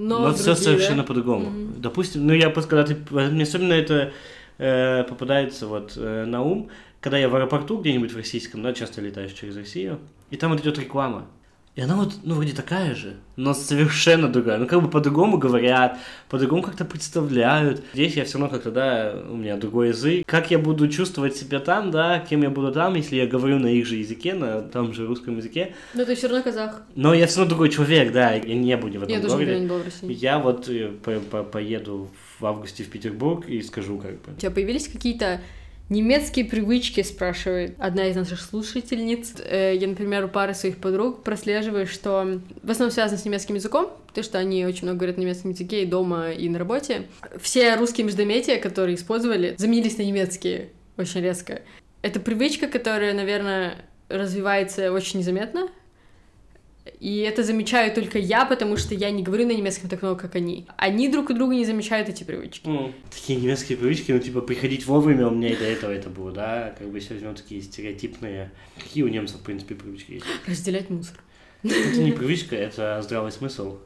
[0.02, 1.08] Но, Но, другие, все совершенно да?
[1.08, 1.50] по-другому.
[1.50, 1.80] Мгм.
[1.80, 2.96] Допустим, ну я просто когда ты,
[3.30, 4.12] мне особенно это
[4.58, 9.00] э, попадается вот э, на ум, когда я в аэропорту где-нибудь в российском, да, часто
[9.00, 11.26] летаешь через Россию, и там вот идет реклама.
[11.74, 14.58] И она вот, ну, вроде такая же, но совершенно другая.
[14.58, 17.82] Ну, как бы по-другому говорят, по-другому как-то представляют.
[17.94, 20.26] Здесь я все равно как-то, да, у меня другой язык.
[20.26, 23.68] Как я буду чувствовать себя там, да, кем я буду там, если я говорю на
[23.68, 25.74] их же языке, на том же русском языке.
[25.94, 26.82] Но ты все равно казах.
[26.94, 29.58] Но я все равно другой человек, да, я не буду в этом Я городе.
[29.61, 30.12] не был в России.
[30.12, 34.32] Я вот э, по- по- поеду в августе в Петербург и скажу как бы.
[34.37, 35.40] У тебя появились какие-то
[35.92, 39.35] немецкие привычки, спрашивает одна из наших слушательниц.
[39.44, 43.92] Э, Я, например, у пары своих подруг прослеживаю, что в основном связано с немецким языком,
[44.09, 47.07] потому что они очень много говорят на немецком языке и дома, и на работе.
[47.40, 51.62] Все русские междометия, которые использовали, заменились на немецкие очень резко.
[52.00, 53.76] Это привычка, которая, наверное,
[54.09, 55.68] развивается очень незаметно,
[56.99, 60.35] и это замечаю только я, потому что я не говорю на немецком так много, как
[60.35, 60.66] они.
[60.77, 62.68] Они друг у друга не замечают эти привычки.
[63.11, 66.75] Такие немецкие привычки, ну типа приходить вовремя, у меня и до этого это было, да,
[66.77, 68.51] как бы если возьмем такие стереотипные.
[68.83, 70.27] Какие у немцев, в принципе, привычки есть?
[70.47, 71.16] Разделять мусор.
[71.62, 73.79] Это не привычка, это здравый смысл.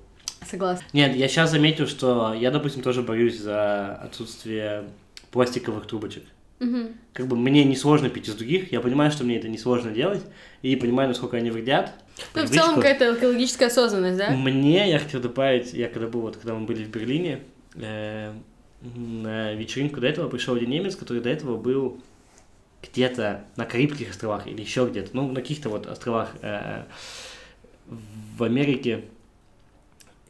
[0.49, 0.85] Согласна.
[0.93, 4.85] Нет, я сейчас заметил, что я, допустим, тоже борюсь за отсутствие
[5.31, 6.25] пластиковых трубочек.
[6.61, 6.95] Мгм.
[7.13, 10.23] Как бы мне несложно пить из других, я понимаю, что мне это несложно делать,
[10.63, 11.93] и понимаю, насколько они вредят.
[12.35, 14.31] Ну, в целом какая-то экологическая осознанность, да?
[14.31, 17.41] Мне, я хотел добавить, я когда был, вот когда мы были в Берлине,
[17.75, 18.33] э,
[18.83, 22.01] на вечеринку до этого пришел один немец, который до этого был
[22.83, 26.85] где-то на Карибских островах или еще где-то, ну, на каких-то вот островах э,
[27.87, 29.05] в Америке.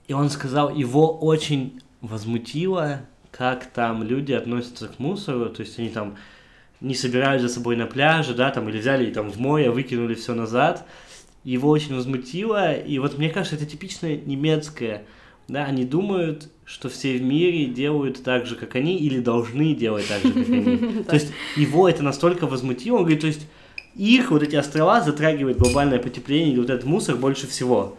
[0.08, 5.88] И он сказал, его очень возмутило, как там люди относятся к мусору, то есть они
[5.90, 6.16] там
[6.80, 10.14] не собирают за собой на пляже, да, там, или взяли и там в море, выкинули
[10.14, 10.86] все назад.
[11.46, 15.04] Его очень возмутило, и вот мне кажется, это типичное немецкое,
[15.46, 20.08] да, они думают, что все в мире делают так же, как они, или должны делать
[20.08, 21.04] так же, как они.
[21.08, 23.46] То есть его это настолько возмутило, он говорит, то есть
[23.94, 27.96] их вот эти острова затрагивает глобальное потепление и вот этот мусор больше всего.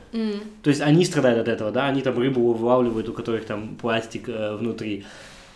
[0.62, 4.28] То есть они страдают от этого, да, они там рыбу вылавливают, у которых там пластик
[4.28, 5.06] э, внутри.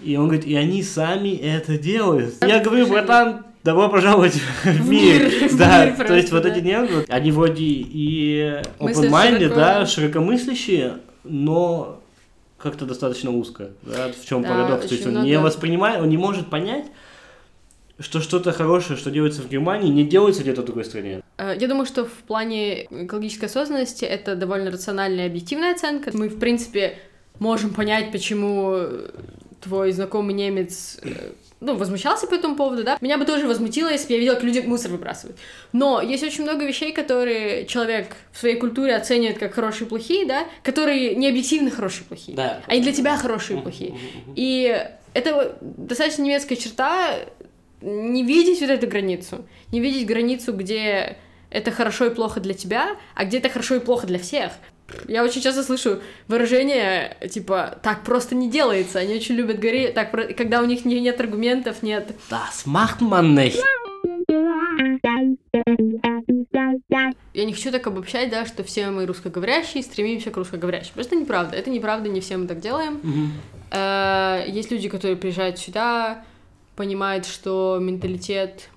[0.01, 2.35] И он говорит, и они сами это делают.
[2.41, 5.23] Я говорю, братан, добро пожаловать в мир.
[5.29, 6.49] мир, в Да, мир то есть просто, вот да.
[6.49, 9.55] эти немцы, они вроде и open-minded, широко.
[9.55, 12.01] да, широкомыслящие, но
[12.57, 13.69] как-то достаточно узко.
[13.83, 14.87] Да, в чем Да, парадокс?
[14.87, 16.85] То есть он много- не воспринимает, он не может понять,
[17.99, 21.21] что что-то хорошее, что делается в Германии, не делается где-то в другой стране.
[21.37, 26.09] Э, Я думаю, что в плане экологической осознанности это довольно рациональная и объективная оценка.
[26.13, 26.97] Мы, в принципе,
[27.39, 28.75] можем понять, почему
[29.59, 34.07] твой знакомый немец э, ну, возмущался по этому поводу, да, меня бы тоже возмутило, если
[34.07, 35.37] бы я видела, как люди мусор выбрасывают.
[35.71, 40.25] Но есть очень много вещей, которые человек в своей культуре оценивает как хорошие и плохие,
[40.25, 42.35] да, которые не объективно хорошие и плохие.
[42.35, 42.61] Да.
[42.65, 43.95] Они для тебя хорошие и плохие.
[44.35, 47.15] И это достаточно немецкая черта
[47.81, 51.17] не видеть вот эту границу, не видеть границу, где
[51.51, 54.53] это хорошо и плохо для тебя, а где это хорошо и плохо для всех.
[55.07, 58.99] Я очень часто слышу выражение, типа, так просто не делается.
[58.99, 62.11] Они очень любят говорить, так, когда у них не, нет аргументов, нет...
[62.29, 63.59] Das macht man nicht.
[67.33, 70.93] Я не хочу так обобщать, да, что все мы русскоговорящие стремимся к русскоговорящим.
[70.93, 71.55] Просто неправда.
[71.55, 72.99] Это неправда, не все мы так делаем.
[73.03, 74.49] Mm-hmm.
[74.51, 76.23] Есть люди, которые приезжают сюда,
[76.75, 78.69] понимают, что менталитет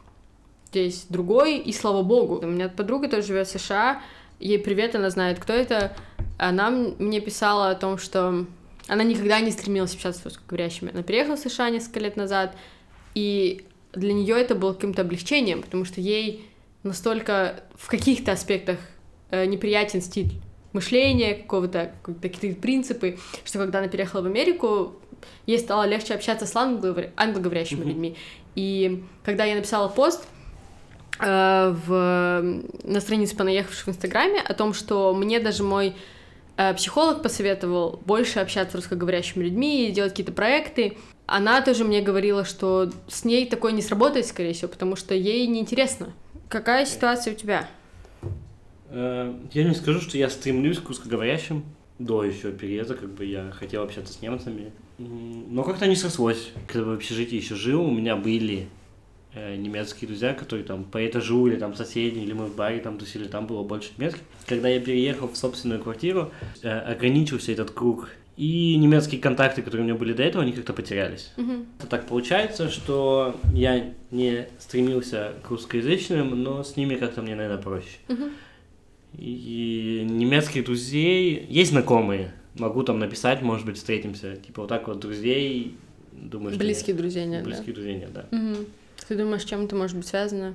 [0.70, 2.40] здесь другой, и слава богу.
[2.42, 4.02] У меня подруга тоже живет в США,
[4.44, 5.96] ей привет, она знает, кто это.
[6.38, 8.46] Она мне писала о том, что
[8.86, 10.92] она никогда не стремилась общаться с русскоговорящими.
[10.92, 12.54] Она переехала в США несколько лет назад,
[13.14, 16.46] и для нее это было каким-то облегчением, потому что ей
[16.82, 18.78] настолько в каких-то аспектах
[19.30, 20.32] э, неприятен стиль
[20.72, 24.96] мышления, какого-то какие-то принципы, что когда она переехала в Америку,
[25.46, 27.88] ей стало легче общаться с англоговорящими mm-hmm.
[27.88, 28.16] людьми.
[28.56, 30.26] И когда я написала пост,
[31.18, 35.94] в, на странице понаехавших в Инстаграме о том, что мне даже мой
[36.56, 40.96] э, психолог посоветовал больше общаться с русскоговорящими людьми и делать какие-то проекты.
[41.26, 45.46] Она тоже мне говорила, что с ней такое не сработает, скорее всего, потому что ей
[45.46, 46.12] неинтересно.
[46.48, 47.68] Какая ситуация у тебя?
[48.90, 51.64] Э, я не скажу, что я стремлюсь к русскоговорящим.
[51.98, 54.72] До еще переезда, как бы я хотел общаться с немцами.
[54.98, 56.50] Но как-то не срослось.
[56.66, 58.83] Когда в общежитии еще жил, у меня были э,
[59.34, 63.26] немецкие друзья, которые там по этажу или там соседи, или мы в баре там тусили,
[63.26, 64.22] там было больше немецких.
[64.46, 69.88] Когда я переехал в собственную квартиру, э, ограничился этот круг и немецкие контакты, которые у
[69.88, 71.32] меня были до этого, они как-то потерялись.
[71.36, 71.66] Mm-hmm.
[71.78, 77.62] Это так получается, что я не стремился к русскоязычным, но с ними как-то мне, наверное,
[77.62, 77.98] проще.
[78.08, 78.32] Mm-hmm.
[79.18, 84.36] И немецких друзей есть знакомые, могу там написать, может быть, встретимся.
[84.36, 85.76] Типа вот так вот друзей,
[86.12, 87.72] думаю, Близкие друзья нет, Близкие да?
[87.74, 88.26] друзья нет, да.
[88.32, 88.66] Угу.
[89.08, 90.54] Ты думаешь, чем это может быть связано?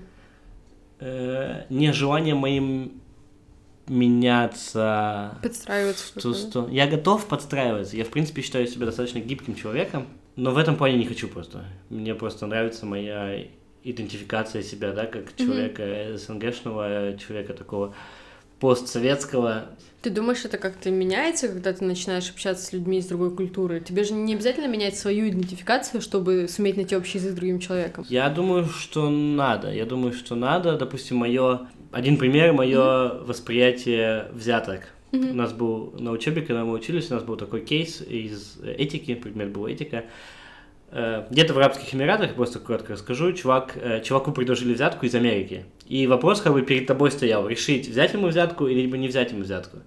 [1.00, 3.02] Э, нежелание моим
[3.88, 5.38] меняться.
[5.42, 6.20] Подстраиваться.
[6.20, 6.74] В ту сторону.
[6.74, 7.98] Я готов подстраиваться.
[7.98, 11.66] Я, в принципе, считаю себя достаточно гибким человеком, но в этом плане не хочу просто.
[11.90, 13.46] Мне просто нравится моя
[13.84, 16.18] идентификация себя, да, как человека mm-hmm.
[16.18, 17.96] СНГшного, человека такого
[18.60, 19.66] постсоветского.
[20.02, 23.82] Ты думаешь, это как-то меняется, когда ты начинаешь общаться с людьми из другой культуры?
[23.82, 28.06] Тебе же не обязательно менять свою идентификацию, чтобы суметь найти общий язык с другим человеком.
[28.08, 29.74] Я думаю, что надо.
[29.74, 30.78] Я думаю, что надо.
[30.78, 33.26] Допустим, мое один пример, мое mm-hmm.
[33.26, 34.90] восприятие взяток.
[35.12, 35.32] Mm-hmm.
[35.32, 39.16] У нас был на учебе, когда мы учились, у нас был такой кейс из этики,
[39.16, 40.06] предмет был этика.
[40.92, 45.66] Э, где-то в Арабских Эмиратах, просто коротко расскажу, чувак, э, чуваку предложили взятку из Америки.
[45.90, 49.32] И вопрос как бы перед тобой стоял, решить, взять ему взятку или либо не взять
[49.32, 49.80] ему взятку.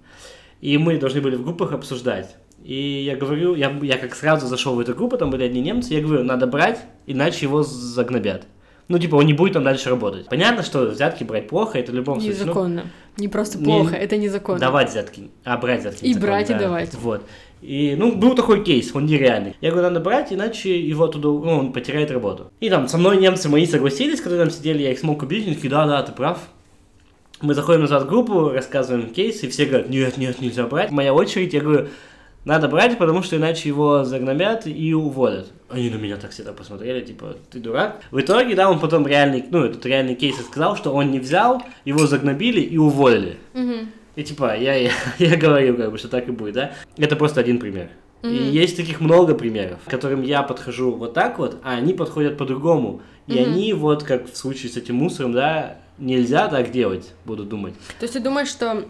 [0.59, 2.35] И мы должны были в группах обсуждать.
[2.61, 5.93] И я говорю, я, я как сразу зашел в эту группу, там были одни немцы,
[5.93, 8.45] я говорю, надо брать, иначе его загнобят.
[8.89, 10.27] Ну, типа, он не будет там дальше работать.
[10.27, 12.37] Понятно, что взятки брать плохо, это в любом случае.
[12.39, 12.81] Ну, незаконно.
[12.83, 13.97] Ну, не просто плохо, не...
[13.97, 14.59] это незаконно.
[14.59, 16.03] Давать взятки, а брать взятки.
[16.03, 16.55] И брать, да.
[16.57, 16.93] и давать.
[16.95, 17.23] Вот.
[17.63, 19.55] И, ну, был такой кейс, он нереальный.
[19.61, 22.51] Я говорю, надо брать, иначе его туда, ну, он потеряет работу.
[22.59, 25.55] И там со мной немцы мои согласились, которые там сидели, я их смог убедить, они
[25.55, 26.39] такие, да, да, ты прав.
[27.41, 30.91] Мы заходим назад в группу, рассказываем кейс, и все говорят, нет, нет, нельзя брать.
[30.91, 31.87] Моя очередь, я говорю,
[32.45, 35.51] надо брать, потому что иначе его загнобят и уволят.
[35.69, 38.01] Они на меня так всегда посмотрели, типа, ты дурак.
[38.11, 41.61] В итоге, да, он потом реальный, ну, этот реальный кейс сказал, что он не взял,
[41.85, 43.37] его загнобили и уволили.
[43.53, 43.87] Mm-hmm.
[44.15, 46.71] И типа, я, я, я говорю, как бы, что так и будет, да?
[46.97, 47.89] Это просто один пример.
[48.21, 48.37] Mm-hmm.
[48.37, 52.37] И есть таких много примеров, к которым я подхожу вот так вот, а они подходят
[52.37, 53.01] по-другому.
[53.27, 53.43] И mm-hmm.
[53.43, 57.73] они вот, как в случае с этим мусором, да, нельзя так делать, буду думать.
[57.99, 58.85] То есть ты думаешь, что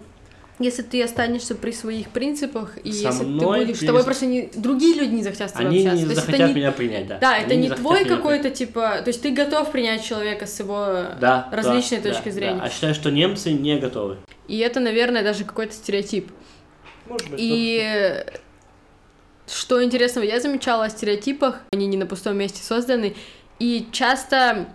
[0.60, 4.26] если ты останешься при своих принципах, и Со если мной ты будешь, с тобой просто
[4.28, 6.04] не, другие люди не захотят с тобой Они общаться.
[6.04, 7.18] не то захотят не, меня принять, да.
[7.18, 10.60] Да, Они это не, не твой какой-то, типа, то есть ты готов принять человека с
[10.60, 12.60] его да, различной да, точки да, зрения.
[12.60, 12.66] Да.
[12.66, 14.18] А считаю, что немцы не готовы.
[14.48, 16.32] И это, наверное, даже какой-то стереотип.
[17.08, 17.40] Может быть.
[17.42, 18.24] И
[19.48, 23.16] что интересного, я замечала о стереотипах, они не на пустом месте созданы,
[23.60, 24.68] и часто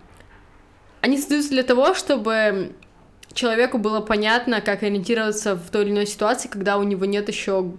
[1.00, 2.72] они создаются для того, чтобы
[3.38, 7.72] человеку было понятно, как ориентироваться в той или иной ситуации, когда у него нет еще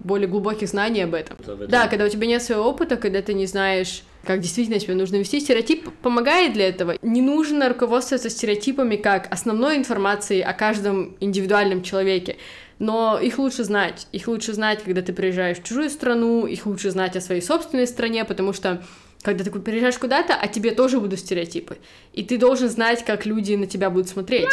[0.00, 1.36] более глубоких знаний об этом.
[1.38, 4.94] Это, Да, когда у тебя нет своего опыта, когда ты не знаешь, как действительно себя
[4.94, 6.96] нужно вести, стереотип помогает для этого.
[7.02, 12.36] Не нужно руководствоваться стереотипами как основной информацией о каждом индивидуальном человеке.
[12.78, 14.08] Но их лучше знать.
[14.12, 17.86] Их лучше знать, когда ты приезжаешь в чужую страну, их лучше знать о своей собственной
[17.86, 18.82] стране, потому что
[19.22, 21.78] когда ты приезжаешь куда-то, о тебе тоже будут стереотипы.
[22.12, 24.48] И ты должен знать, как люди на тебя будут смотреть.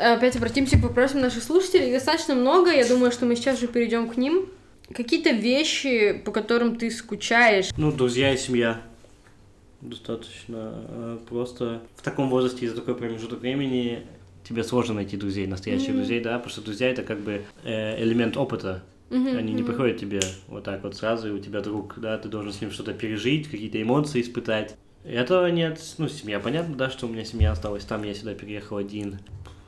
[0.00, 1.88] Опять обратимся к вопросам наших слушателей.
[1.88, 2.72] Их достаточно много.
[2.72, 4.46] Я думаю, что мы сейчас же перейдем к ним.
[4.92, 7.70] Какие-то вещи, по которым ты скучаешь.
[7.76, 8.82] Ну, друзья и семья.
[9.80, 14.02] Достаточно э, просто в таком возрасте и за такой промежуток времени
[14.42, 15.96] тебе сложно найти друзей, настоящих mm-hmm.
[15.96, 18.82] друзей, да, потому что друзья это как бы э, элемент опыта.
[19.10, 19.36] Mm-hmm.
[19.36, 19.66] Они не mm-hmm.
[19.66, 22.70] приходят тебе вот так вот сразу, и у тебя друг, да, ты должен с ним
[22.70, 24.76] что-то пережить, какие-то эмоции испытать.
[25.04, 28.78] Этого нет, ну, семья, понятно, да, что у меня семья осталась там, я сюда переехал
[28.78, 29.18] один,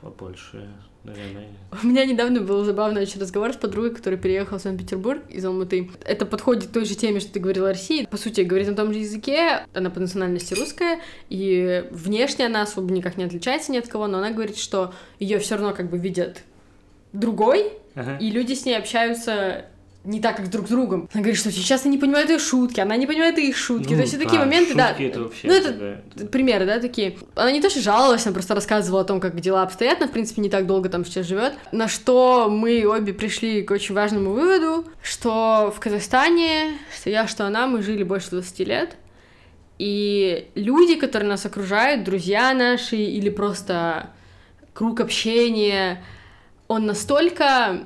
[0.01, 0.67] а больше
[1.03, 1.47] наверное.
[1.83, 5.89] У меня недавно был забавный очень разговор с подругой, которая переехала в Санкт-Петербург из Алматы.
[6.03, 8.05] Это подходит к той же теме, что ты говорила о России.
[8.05, 12.91] По сути, говорит на том же языке, она по национальности русская, и внешне она особо
[12.91, 15.97] никак не отличается ни от кого, но она говорит, что ее все равно как бы
[15.97, 16.43] видят
[17.13, 18.17] другой, ага.
[18.17, 19.65] и люди с ней общаются
[20.07, 21.09] не так, как друг с другом.
[21.13, 23.91] Она говорит, что сейчас они не понимают их шутки, она не понимает их шутки.
[23.91, 24.95] Ну, То есть да, такие моменты, да.
[24.97, 26.25] Это вообще ну, это да.
[26.27, 27.17] примеры, да, такие.
[27.35, 29.97] Она не то, что жаловалась, она просто рассказывала о том, как дела обстоят.
[29.99, 31.53] Она, в принципе, не так долго там сейчас живет.
[31.73, 37.45] На что мы обе пришли к очень важному выводу, что в Казахстане, что я, что
[37.45, 38.95] она, мы жили больше 20 лет.
[39.77, 44.11] И люди, которые нас окружают, друзья наши или просто
[44.73, 46.01] круг общения,
[46.67, 47.83] он настолько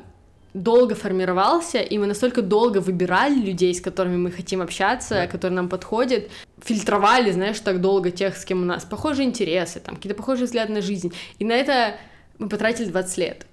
[0.53, 5.27] долго формировался, и мы настолько долго выбирали людей, с которыми мы хотим общаться, да.
[5.27, 6.29] которые нам подходят,
[6.61, 10.73] фильтровали, знаешь, так долго тех, с кем у нас похожие интересы, там, какие-то похожие взгляды
[10.73, 11.13] на жизнь.
[11.39, 11.95] И на это
[12.37, 13.45] мы потратили 20 лет.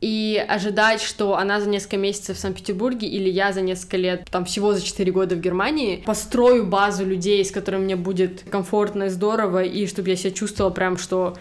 [0.00, 4.44] И ожидать, что она за несколько месяцев в Санкт-Петербурге или я за несколько лет, там
[4.44, 9.08] всего за 4 года в Германии, построю базу людей, с которыми мне будет комфортно и
[9.10, 11.36] здорово, и чтобы я себя чувствовала прям, что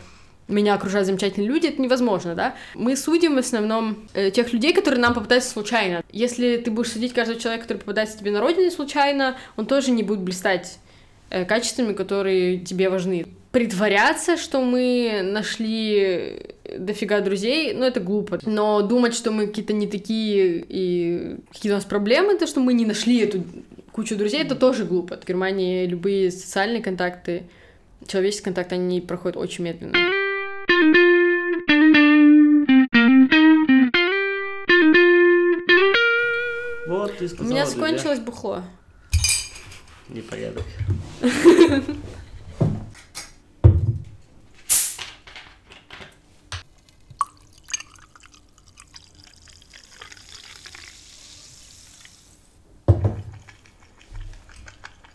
[0.52, 2.56] меня окружают замечательные люди, это невозможно, да?
[2.76, 6.04] Мы судим в основном э, тех людей, которые нам попадаются случайно.
[6.12, 10.04] Если ты будешь судить каждого человека, который попадается тебе на родине случайно, он тоже не
[10.04, 10.80] будет блистать
[11.30, 13.26] э, качествами, которые тебе важны.
[13.52, 16.39] Притворяться, что мы нашли
[16.78, 18.39] дофига друзей, ну это глупо.
[18.45, 22.74] Но думать, что мы какие-то не такие и какие у нас проблемы, то, что мы
[22.74, 23.43] не нашли эту
[23.91, 25.18] кучу друзей, это тоже глупо.
[25.18, 27.43] В Германии любые социальные контакты,
[28.08, 30.20] человеческие контакты, они проходят очень медленно.
[37.22, 38.24] Ты сказала, У меня закончилось друзья.
[38.26, 38.63] бухло.
[40.09, 40.65] Непорядок.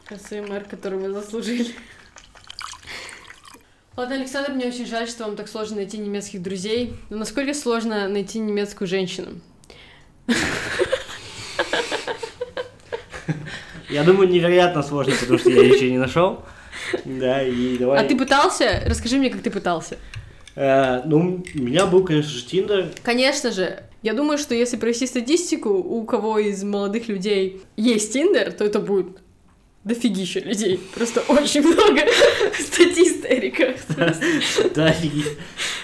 [0.08, 1.74] АСМР, который мы заслужили.
[3.96, 6.94] Ладно, Александр, мне очень жаль, что вам так сложно найти немецких друзей.
[7.10, 9.40] Но насколько сложно найти немецкую женщину?
[13.90, 16.42] Я думаю, невероятно сложно, потому что я еще не нашел.
[17.04, 18.00] Да, и давай.
[18.00, 18.82] А ты пытался?
[18.86, 19.96] Расскажи мне, как ты пытался.
[20.54, 22.90] Э, ну, у меня был, конечно же, Тиндер.
[23.02, 23.82] Конечно же.
[24.02, 28.78] Я думаю, что если провести статистику, у кого из молодых людей есть Тиндер, то это
[28.80, 29.08] будет
[29.84, 30.80] дофигища людей.
[30.94, 32.02] Просто очень много
[32.58, 33.74] статистика.
[34.74, 35.38] Да, офигеть.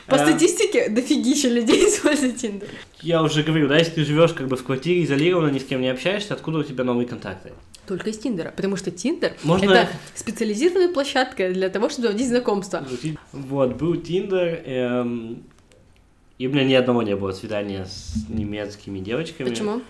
[0.06, 0.18] По а.
[0.18, 2.68] статистике дофигища людей используют Tinder.
[3.00, 5.80] Я уже говорю, да, если ты живешь как бы в квартире изолированно, ни с кем
[5.80, 7.52] не общаешься, откуда у тебя новые контакты?
[7.86, 9.70] Только из Тиндера, потому что Tinder Можно...
[9.72, 12.86] это специализированная площадка для того, чтобы заводить знакомства.
[13.32, 15.42] Вот, был Tinder, эм,
[16.38, 19.48] и у меня ни одного не было свидания с немецкими девочками.
[19.48, 19.82] Почему?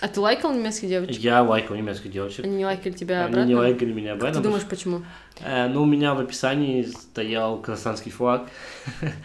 [0.00, 1.16] А ты лайкал немецких девочек?
[1.16, 2.44] Я лайкал немецких девочек.
[2.44, 3.42] Они не лайкали тебя обратно?
[3.42, 4.34] Они не лайкали меня обратно.
[4.34, 5.02] Как ты думаешь, почему?
[5.40, 8.50] Э, ну, у меня в описании стоял казахстанский флаг.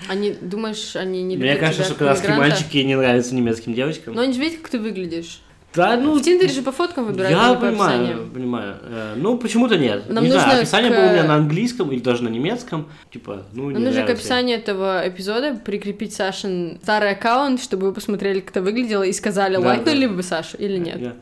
[0.08, 4.14] Они, думаешь, они не любят Мне кажется, что казахские мальчики не нравятся немецким девочкам.
[4.14, 5.42] Но они же видят, как ты выглядишь.
[5.74, 6.16] Да, ну...
[6.16, 8.30] В Тиндере же по фоткам выбирают, Я понимаю, описанию.
[8.34, 8.76] понимаю.
[8.84, 10.10] Э, ну, почему-то нет.
[10.10, 10.96] Нам не нужно знаю, описание к...
[10.96, 12.90] было у меня на английском или даже на немецком.
[13.12, 18.42] Типа, ну, Нам нужно к описанию этого эпизода прикрепить Сашин старый аккаунт, чтобы вы посмотрели,
[18.42, 20.14] как это выглядело, и сказали, да, лайкнули да.
[20.14, 21.00] бы Сашу или нет.
[21.00, 21.14] Я...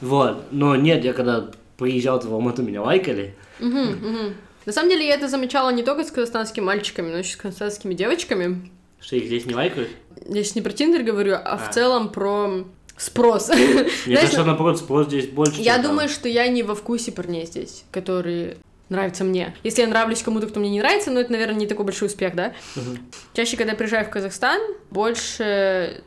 [0.00, 3.34] Вот, но нет, я когда приезжал в Алмату, меня лайкали.
[3.60, 4.32] Угу, угу.
[4.64, 7.94] На самом деле, я это замечала не только с казахстанскими мальчиками, но еще с казахстанскими
[7.94, 8.70] девочками.
[9.00, 9.90] Что их здесь не лайкают?
[10.28, 11.58] Я сейчас не про Тиндер говорю, а, а.
[11.58, 12.64] в целом про
[12.98, 13.48] спрос.
[13.48, 13.56] Мне
[14.04, 15.60] Знаешь, кажется, наоборот, спрос здесь больше.
[15.60, 16.16] Я думаю, там.
[16.16, 19.54] что я не во вкусе парней здесь, которые нравятся мне.
[19.62, 22.34] Если я нравлюсь кому-то, кто мне не нравится, ну это, наверное, не такой большой успех,
[22.34, 22.52] да?
[22.76, 22.98] Угу.
[23.34, 26.02] Чаще, когда я приезжаю в Казахстан, больше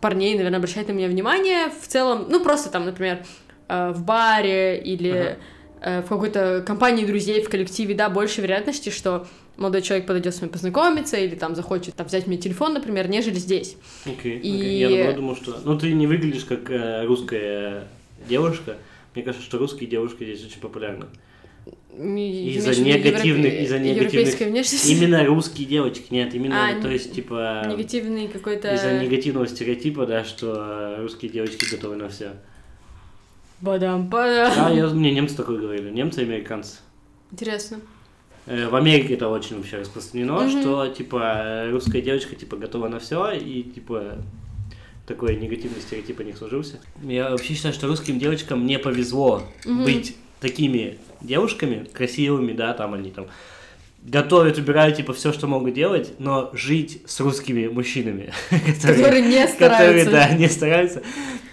[0.00, 1.68] парней, наверное, обращают на меня внимание.
[1.70, 3.24] В целом, ну просто там, например,
[3.68, 5.38] э, в баре или.
[5.80, 9.26] Э, в какой-то компании друзей, в коллективе, да, больше вероятности, что
[9.56, 13.34] молодой человек подойдет с вами познакомиться или там захочет там, взять мне телефон, например, нежели
[13.36, 13.76] здесь.
[14.04, 14.98] Окей, И- окей.
[15.04, 15.58] Я думал, что...
[15.64, 17.88] Ну, ты не выглядишь как э, русская
[18.28, 18.76] девушка.
[19.14, 21.06] Мне кажется, что русские девушки здесь очень популярны.
[21.98, 24.90] Из-за негативных- европе- из-за негативных- внешность?
[24.90, 27.64] Именно русские девочки, нет, именно, А, то есть, типа...
[27.70, 28.74] Негативный какой-то...
[28.74, 32.32] Из-за негативного стереотипа, да, что русские девочки готовы на все.
[33.62, 34.52] Бадам, бадам.
[34.54, 36.76] Да, я, мне немцы такое говорили, немцы и американцы.
[37.32, 37.80] Интересно.
[38.46, 40.60] Э, В Америке это очень вообще распространено, Мгм.
[40.60, 44.18] что типа русская девочка типа готова на все и типа
[45.06, 46.80] такой негативный стереотип о них сложился.
[47.02, 49.84] Я вообще считаю, что русским девочкам не повезло Мгм.
[49.84, 53.26] быть такими девушками красивыми, да, там они там
[54.02, 58.32] готовят, убирают типа все, что могут делать, но жить с русскими мужчинами,
[58.82, 60.10] Которые не которые, стараются.
[60.10, 61.02] да, не стараются.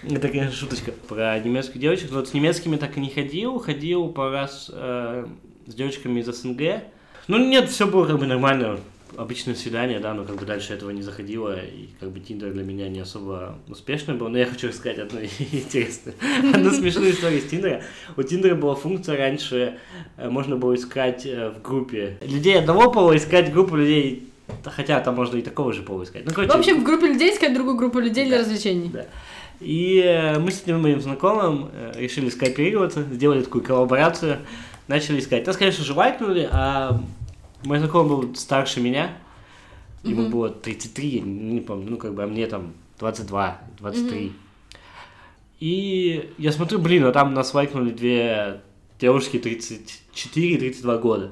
[0.03, 2.11] Это, конечно, шуточка про немецких девочек.
[2.11, 3.57] Вот с немецкими так и не ходил.
[3.57, 5.25] Ходил пару раз э,
[5.67, 6.83] с девочками из СНГ.
[7.27, 8.79] Ну, нет, все было как бы нормально.
[9.15, 12.63] Обычное свидание, да, но как бы дальше этого не заходило, и как бы Тиндер для
[12.63, 14.27] меня не особо успешный был.
[14.29, 15.19] Но я хочу рассказать одну
[15.51, 16.15] интересную,
[16.51, 17.83] одну смешную историю с Тиндера.
[18.17, 19.77] У Тиндера была функция раньше,
[20.17, 24.29] э, можно было искать э, в группе людей одного пола, искать группу людей,
[24.65, 26.25] хотя там можно и такого же пола искать.
[26.25, 28.43] Ну, В короче, общем, в группе людей искать другую группу людей для Да.
[28.43, 28.89] развлечений.
[28.91, 29.05] да.
[29.59, 34.39] И э, мы с этим моим знакомым э, решили скооперироваться, сделали такую коллаборацию,
[34.87, 35.45] начали искать.
[35.47, 36.99] Нас, конечно же, лайкнули, а
[37.63, 39.17] мой знакомый был старше меня,
[40.03, 40.31] ему Мгм.
[40.31, 44.25] было 33, я не помню, ну, как бы, а мне там 22, 23.
[44.25, 44.33] Мгм.
[45.59, 48.61] И я смотрю, блин, а там нас лайкнули две
[48.99, 51.31] девушки 34-32 года.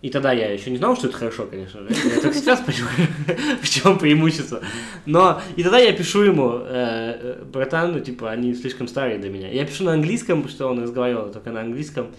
[0.00, 1.88] И тогда я еще не знал, что это хорошо, конечно же.
[1.90, 3.08] Я только сейчас понимаю,
[3.62, 4.60] в чем преимущество.
[5.06, 9.28] Но и тогда я пишу ему, э, э, братан, ну типа, они слишком старые для
[9.28, 9.50] меня.
[9.50, 12.12] Я пишу на английском, потому что он разговаривал только на английском.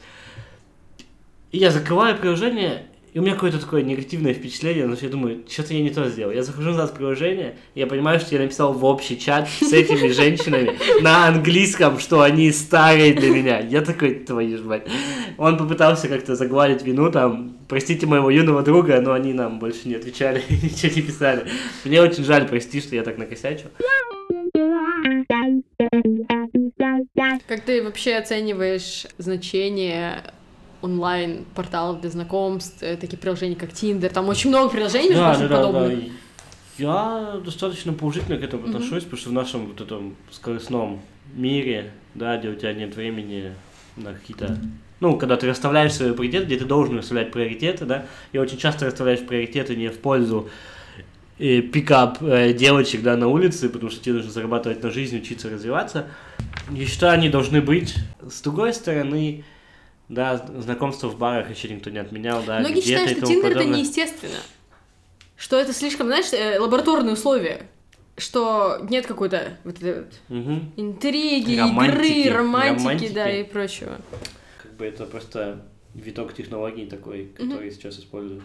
[1.51, 5.73] И я закрываю приложение, и у меня какое-то такое негативное впечатление, но я думаю, что-то
[5.73, 6.31] я не то сделал.
[6.31, 9.73] Я захожу назад в приложение, и я понимаю, что я написал в общий чат с
[9.73, 13.59] этими женщинами на английском, что они старые для меня.
[13.59, 14.83] Я такой, твою ж мать.
[15.37, 19.95] Он попытался как-то загладить вину, там, простите моего юного друга, но они нам больше не
[19.95, 21.45] отвечали, ничего не писали.
[21.85, 23.69] Мне очень жаль, прости, что я так накосячил.
[27.47, 30.23] Как ты вообще оцениваешь значение
[30.81, 34.09] онлайн-порталов для знакомств, э, такие приложения, как Tinder?
[34.09, 35.67] Там очень много приложений, Да, прочим, да, да, да.
[35.67, 36.11] подобных.
[36.77, 41.01] Я достаточно положительно к этому отношусь, потому что в нашем вот этом скоростном
[41.33, 43.53] мире, да, где у тебя нет времени
[43.97, 44.57] на какие-то...
[45.01, 48.85] Ну, когда ты расставляешь свои приоритеты, где ты должен расставлять приоритеты, да, и очень часто
[48.85, 50.49] расставляешь приоритеты не в пользу
[51.37, 55.49] э, пикап э, девочек, да, на улице, потому что тебе нужно зарабатывать на жизнь, учиться
[55.49, 56.07] развиваться.
[56.71, 57.95] Я считаю, они должны быть.
[58.29, 59.43] С другой стороны,
[60.09, 64.39] да, знакомство в барах еще никто не отменял, да, Многие считают, что Tinder это неестественно.
[65.37, 67.67] Что это слишком, знаешь, э, лабораторные условия.
[68.17, 70.73] Что нет какой-то вот этой вот Мгм.
[70.75, 73.13] интриги, Романтики, игры, романтики, романтики.
[73.13, 74.01] да, и прочего.
[74.61, 78.43] Как бы это просто виток технологий такой, который сейчас используют.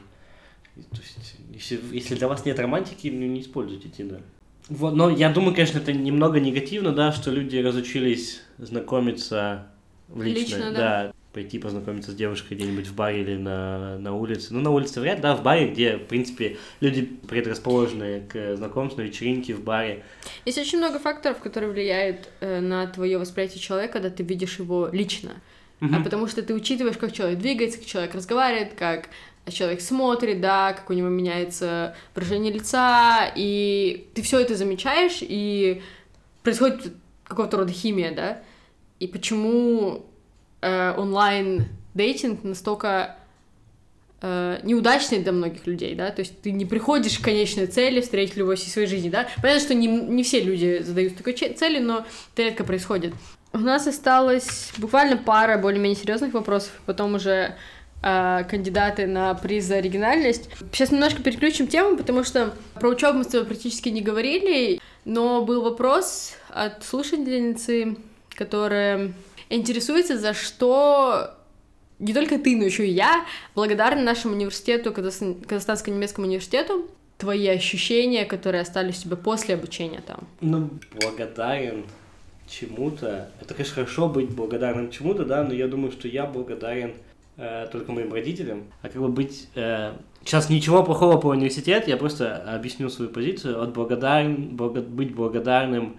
[0.77, 4.23] То есть, если, если для вас нет романтики, ну, не используйте Tinder.
[4.69, 9.67] Вот, но я думаю, конечно, это немного негативно, да, что люди разучились знакомиться
[10.09, 11.13] в лично, Лично, да.
[11.35, 14.55] Пойти познакомиться с девушкой где-нибудь в баре или на, на улице.
[14.55, 19.03] Ну, на улице вряд ли, да, в баре, где, в принципе, люди предрасположены к знакомству,
[19.03, 20.05] вечеринке в баре.
[20.47, 24.89] Есть очень много факторов, которые влияют э, на твое восприятие человека, когда ты видишь его
[24.93, 25.33] лично.
[25.81, 26.05] А Мгм.
[26.05, 29.11] потому что ты учитываешь, как человек двигается, как человек разговаривает, как
[29.49, 35.83] человек смотрит, да, как у него меняется выражение лица, и ты все это замечаешь, и
[36.43, 38.43] происходит какого-то рода химия, да.
[39.01, 40.07] И почему
[40.65, 43.17] э, онлайн дейтинг настолько
[44.23, 48.37] э, неудачный для многих людей, да, то есть ты не приходишь к конечной цели встретить
[48.37, 52.07] любовь всей своей жизни, да, понятно, что не, не все люди задают такой цели, но
[52.33, 53.13] это редко происходит.
[53.53, 57.55] У нас осталось буквально пара более-менее серьезных вопросов, потом уже
[58.03, 60.49] э, кандидаты на приз за оригинальность.
[60.73, 65.45] Сейчас немножко переключим тему, потому что про учебу мы с тобой практически не говорили, но
[65.45, 67.97] был вопрос от слушательницы,
[68.35, 69.13] которая
[69.55, 71.31] интересуется, за что
[71.99, 73.25] не только ты, но еще и я
[73.55, 76.87] благодарны нашему университету, Казахстан- Казахстанско-немецкому университету.
[77.17, 80.27] Твои ощущения, которые остались у тебя после обучения там.
[80.41, 80.69] Ну,
[81.01, 81.85] благодарен
[82.49, 83.31] чему-то.
[83.41, 86.95] Это, конечно, хорошо быть благодарным чему-то, да, но я думаю, что я благодарен
[87.37, 88.65] э, только моим родителям.
[88.83, 89.49] А как бы быть...
[89.55, 89.93] э,
[90.25, 93.63] сейчас ничего плохого про университет, я просто объясню свою позицию.
[93.63, 95.97] От благодарен, блага- быть благодарным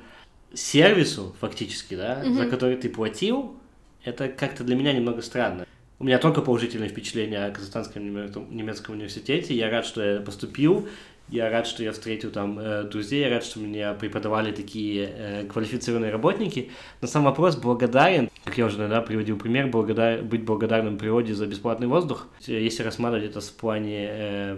[0.55, 2.35] сервису, фактически, да, Мгм.
[2.35, 3.55] за который ты платил,
[4.03, 5.65] это как-то для меня немного странно.
[5.99, 9.55] У меня только положительные впечатления о казахстанском немецком, немецком университете.
[9.55, 10.87] Я рад, что я поступил.
[11.29, 15.45] Я рад, что я встретил там э, друзей, я рад, что меня преподавали такие э,
[15.45, 16.69] квалифицированные работники.
[17.01, 21.47] Но сам вопрос благодарен, как я уже иногда приводил пример, благодар, быть благодарным природе за
[21.47, 22.27] бесплатный воздух.
[22.45, 24.57] Если рассматривать это в плане э,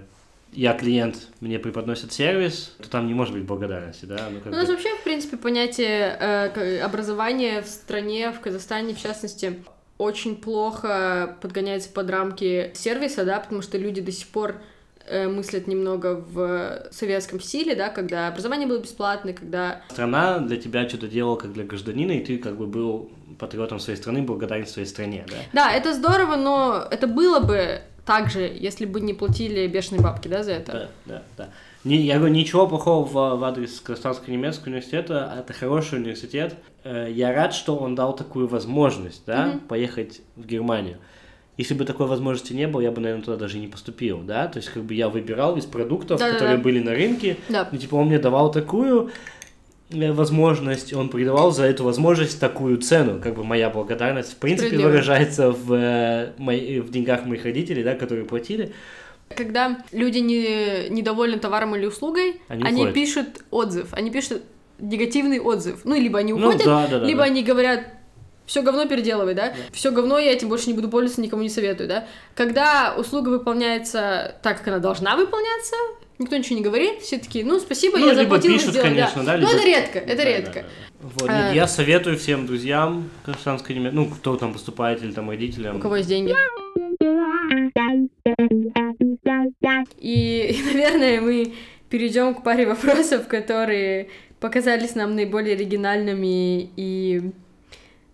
[0.53, 4.29] я клиент, мне преподносят сервис, то там не может быть благодарности, да?
[4.31, 4.73] Ну, как У нас бы...
[4.73, 9.63] вообще, в принципе, понятие э, образования в стране, в Казахстане, в частности,
[9.97, 14.55] очень плохо подгоняется под рамки сервиса, да, потому что люди до сих пор
[15.09, 19.81] Э, мыслят немного в советском стиле, да, когда образование было бесплатное, когда...
[19.89, 23.97] Страна для тебя что-то делала как для гражданина, и ты как бы был патриотом своей
[23.97, 25.35] страны, благодарен своей стране, да?
[25.53, 30.29] Да, это здорово, но это было бы так же, если бы не платили бешеные бабки,
[30.29, 30.71] да, за это?
[30.71, 31.49] Да, да, да.
[31.83, 36.55] Не, я говорю, ничего плохого в, в адрес Казахстанского немецкого университета, это хороший университет.
[36.85, 39.67] Э, я рад, что он дал такую возможность, да, mm-hmm.
[39.67, 40.99] поехать в Германию.
[41.57, 44.57] Если бы такой возможности не было, я бы, наверное, туда даже не поступил, да, то
[44.57, 46.63] есть как бы я выбирал из продуктов, да, которые да, да.
[46.63, 47.67] были на рынке, да.
[47.69, 49.11] ну, типа он мне давал такую
[49.89, 55.51] возможность, он придавал за эту возможность такую цену, как бы моя благодарность, в принципе, выражается
[55.51, 58.73] в, э, мои, в деньгах моих родителей, да, которые платили.
[59.29, 64.41] Когда люди не, недовольны товаром или услугой, они, они пишут отзыв, они пишут
[64.79, 65.81] негативный отзыв.
[65.83, 67.25] Ну, либо они ну уходят, ну, да, да, либо да.
[67.25, 67.81] они говорят,
[68.45, 69.49] все говно переделывай, да?
[69.49, 69.55] да.
[69.73, 72.07] Все говно, я этим больше не буду пользоваться, никому не советую, да?
[72.33, 75.75] Когда услуга выполняется так, как она должна выполняться,
[76.19, 79.33] никто ничего не говорит, все таки ну, спасибо, ну, я заплатила, пишут, сделала, конечно, да.
[79.33, 79.51] да либо...
[79.51, 80.53] Ну, это редко, это да, редко.
[80.53, 80.67] Да, да.
[80.99, 81.53] Вот, а...
[81.53, 83.91] Я советую всем друзьям казахстанской немец...
[83.93, 85.77] ну, кто там поступает, или там родителям.
[85.77, 86.33] У кого есть деньги.
[89.99, 91.53] И, и наверное, мы
[91.89, 94.09] перейдем к паре вопросов, которые
[94.39, 97.31] показались нам наиболее оригинальными и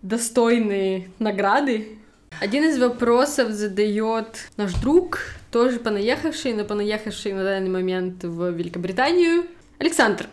[0.02, 1.98] достойные награды.
[2.40, 5.20] Один из вопросов задает наш друг,
[5.54, 9.46] тоже понаехавший, но понаехавший на данный момент в Великобританию.
[9.78, 10.26] Александр,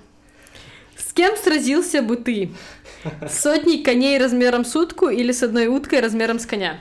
[0.96, 2.50] с кем сразился бы ты?
[3.28, 6.80] С сотней коней размером с утку или с одной уткой размером с коня?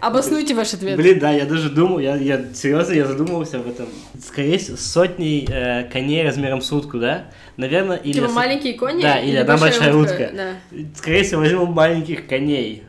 [0.00, 0.96] Обоснуйте ваш ответ.
[0.96, 3.86] Блин, да, я даже думал, я, я серьезно, я задумывался об этом.
[4.20, 7.26] Скорее всего, сотней э, коней размером с утку, да?
[7.56, 8.14] Наверное, или...
[8.14, 8.32] Типа с...
[8.32, 9.00] маленькие кони?
[9.00, 10.12] Да, или, или одна большая утка.
[10.12, 10.30] утка.
[10.34, 10.86] Да.
[10.96, 12.82] Скорее всего, возьму маленьких коней.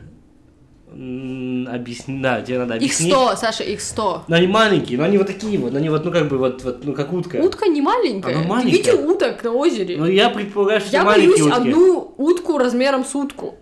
[0.88, 3.08] Объясни, да, тебе надо объяснить.
[3.08, 4.24] Их сто, Саша, их сто.
[4.28, 6.62] Но они маленькие, но они вот такие вот, но они вот, ну как бы вот,
[6.62, 7.36] вот ну как утка.
[7.36, 8.36] Утка не маленькая.
[8.36, 8.70] Она маленькая.
[8.70, 9.96] Ты видел уток на озере?
[9.96, 11.48] Ну я предполагаю, что я маленькие утки.
[11.48, 13.56] Я боюсь одну утку размером с утку.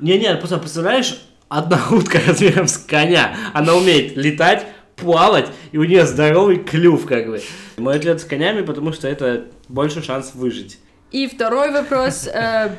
[0.00, 1.18] Не-не, просто представляешь,
[1.48, 3.34] одна утка размером с коня.
[3.54, 4.66] Она умеет летать,
[4.96, 7.40] плавать, и у нее здоровый клюв, как бы.
[7.78, 10.78] Мой ответ с конями, потому что это больше шанс выжить.
[11.10, 12.70] И второй вопрос э,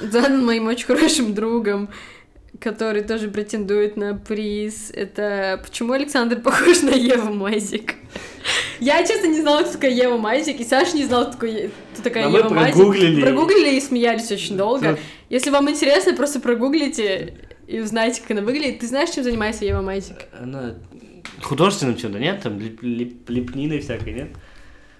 [0.00, 1.88] задан моим очень хорошим другом,
[2.60, 4.90] который тоже претендует на приз.
[4.92, 7.94] Это почему Александр похож на Еву Майзик?
[8.80, 12.28] Я, честно, не знала, кто такая Ева Майзик, и Саша не знал, кто, кто такая
[12.28, 13.04] Но Ева мы прогуглили.
[13.06, 13.24] Майзик.
[13.24, 14.98] Прогуглили и смеялись очень долго.
[15.30, 17.34] Если вам интересно, просто прогуглите
[17.66, 18.80] и узнаете, как она выглядит.
[18.80, 20.16] Ты знаешь, чем занимается Ева Майзик?
[20.38, 20.74] Она
[21.42, 22.42] художественным чем-то, нет?
[22.42, 24.28] Там лип, лип, лепниной всякой, нет?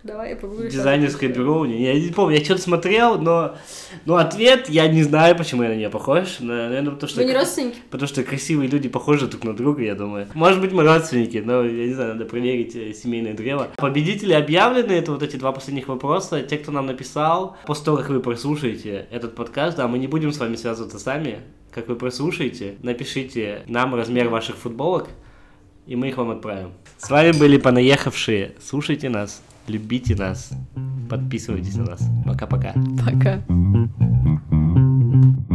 [0.04, 0.68] Давай, я погуглю.
[0.68, 1.64] Дизайнерское бюро.
[1.64, 3.56] Я не помню, я что-то смотрел, но,
[4.04, 6.40] но ответ я не знаю, почему я на нее похож.
[6.40, 7.20] Наверное, потому что...
[7.20, 7.78] Вы не родственники?
[7.88, 10.28] Потому что красивые люди похожи друг на друга, я думаю.
[10.34, 13.70] Может быть, мы родственники, но я не знаю, надо проверить э, семейное древо.
[13.78, 16.42] Победители объявлены, это вот эти два последних вопроса.
[16.42, 20.32] Те, кто нам написал, после того, как вы прослушаете этот подкаст, да, мы не будем
[20.32, 21.38] с вами связываться сами,
[21.70, 25.08] как вы прослушаете, напишите нам размер ваших футболок,
[25.86, 26.72] и мы их вам отправим.
[26.98, 28.54] С вами были понаехавшие.
[28.62, 30.50] Слушайте нас, любите нас,
[31.08, 32.02] подписывайтесь на нас.
[32.24, 32.74] Пока-пока.
[33.04, 33.36] Пока.
[33.36, 33.42] -пока.
[33.46, 35.53] Пока.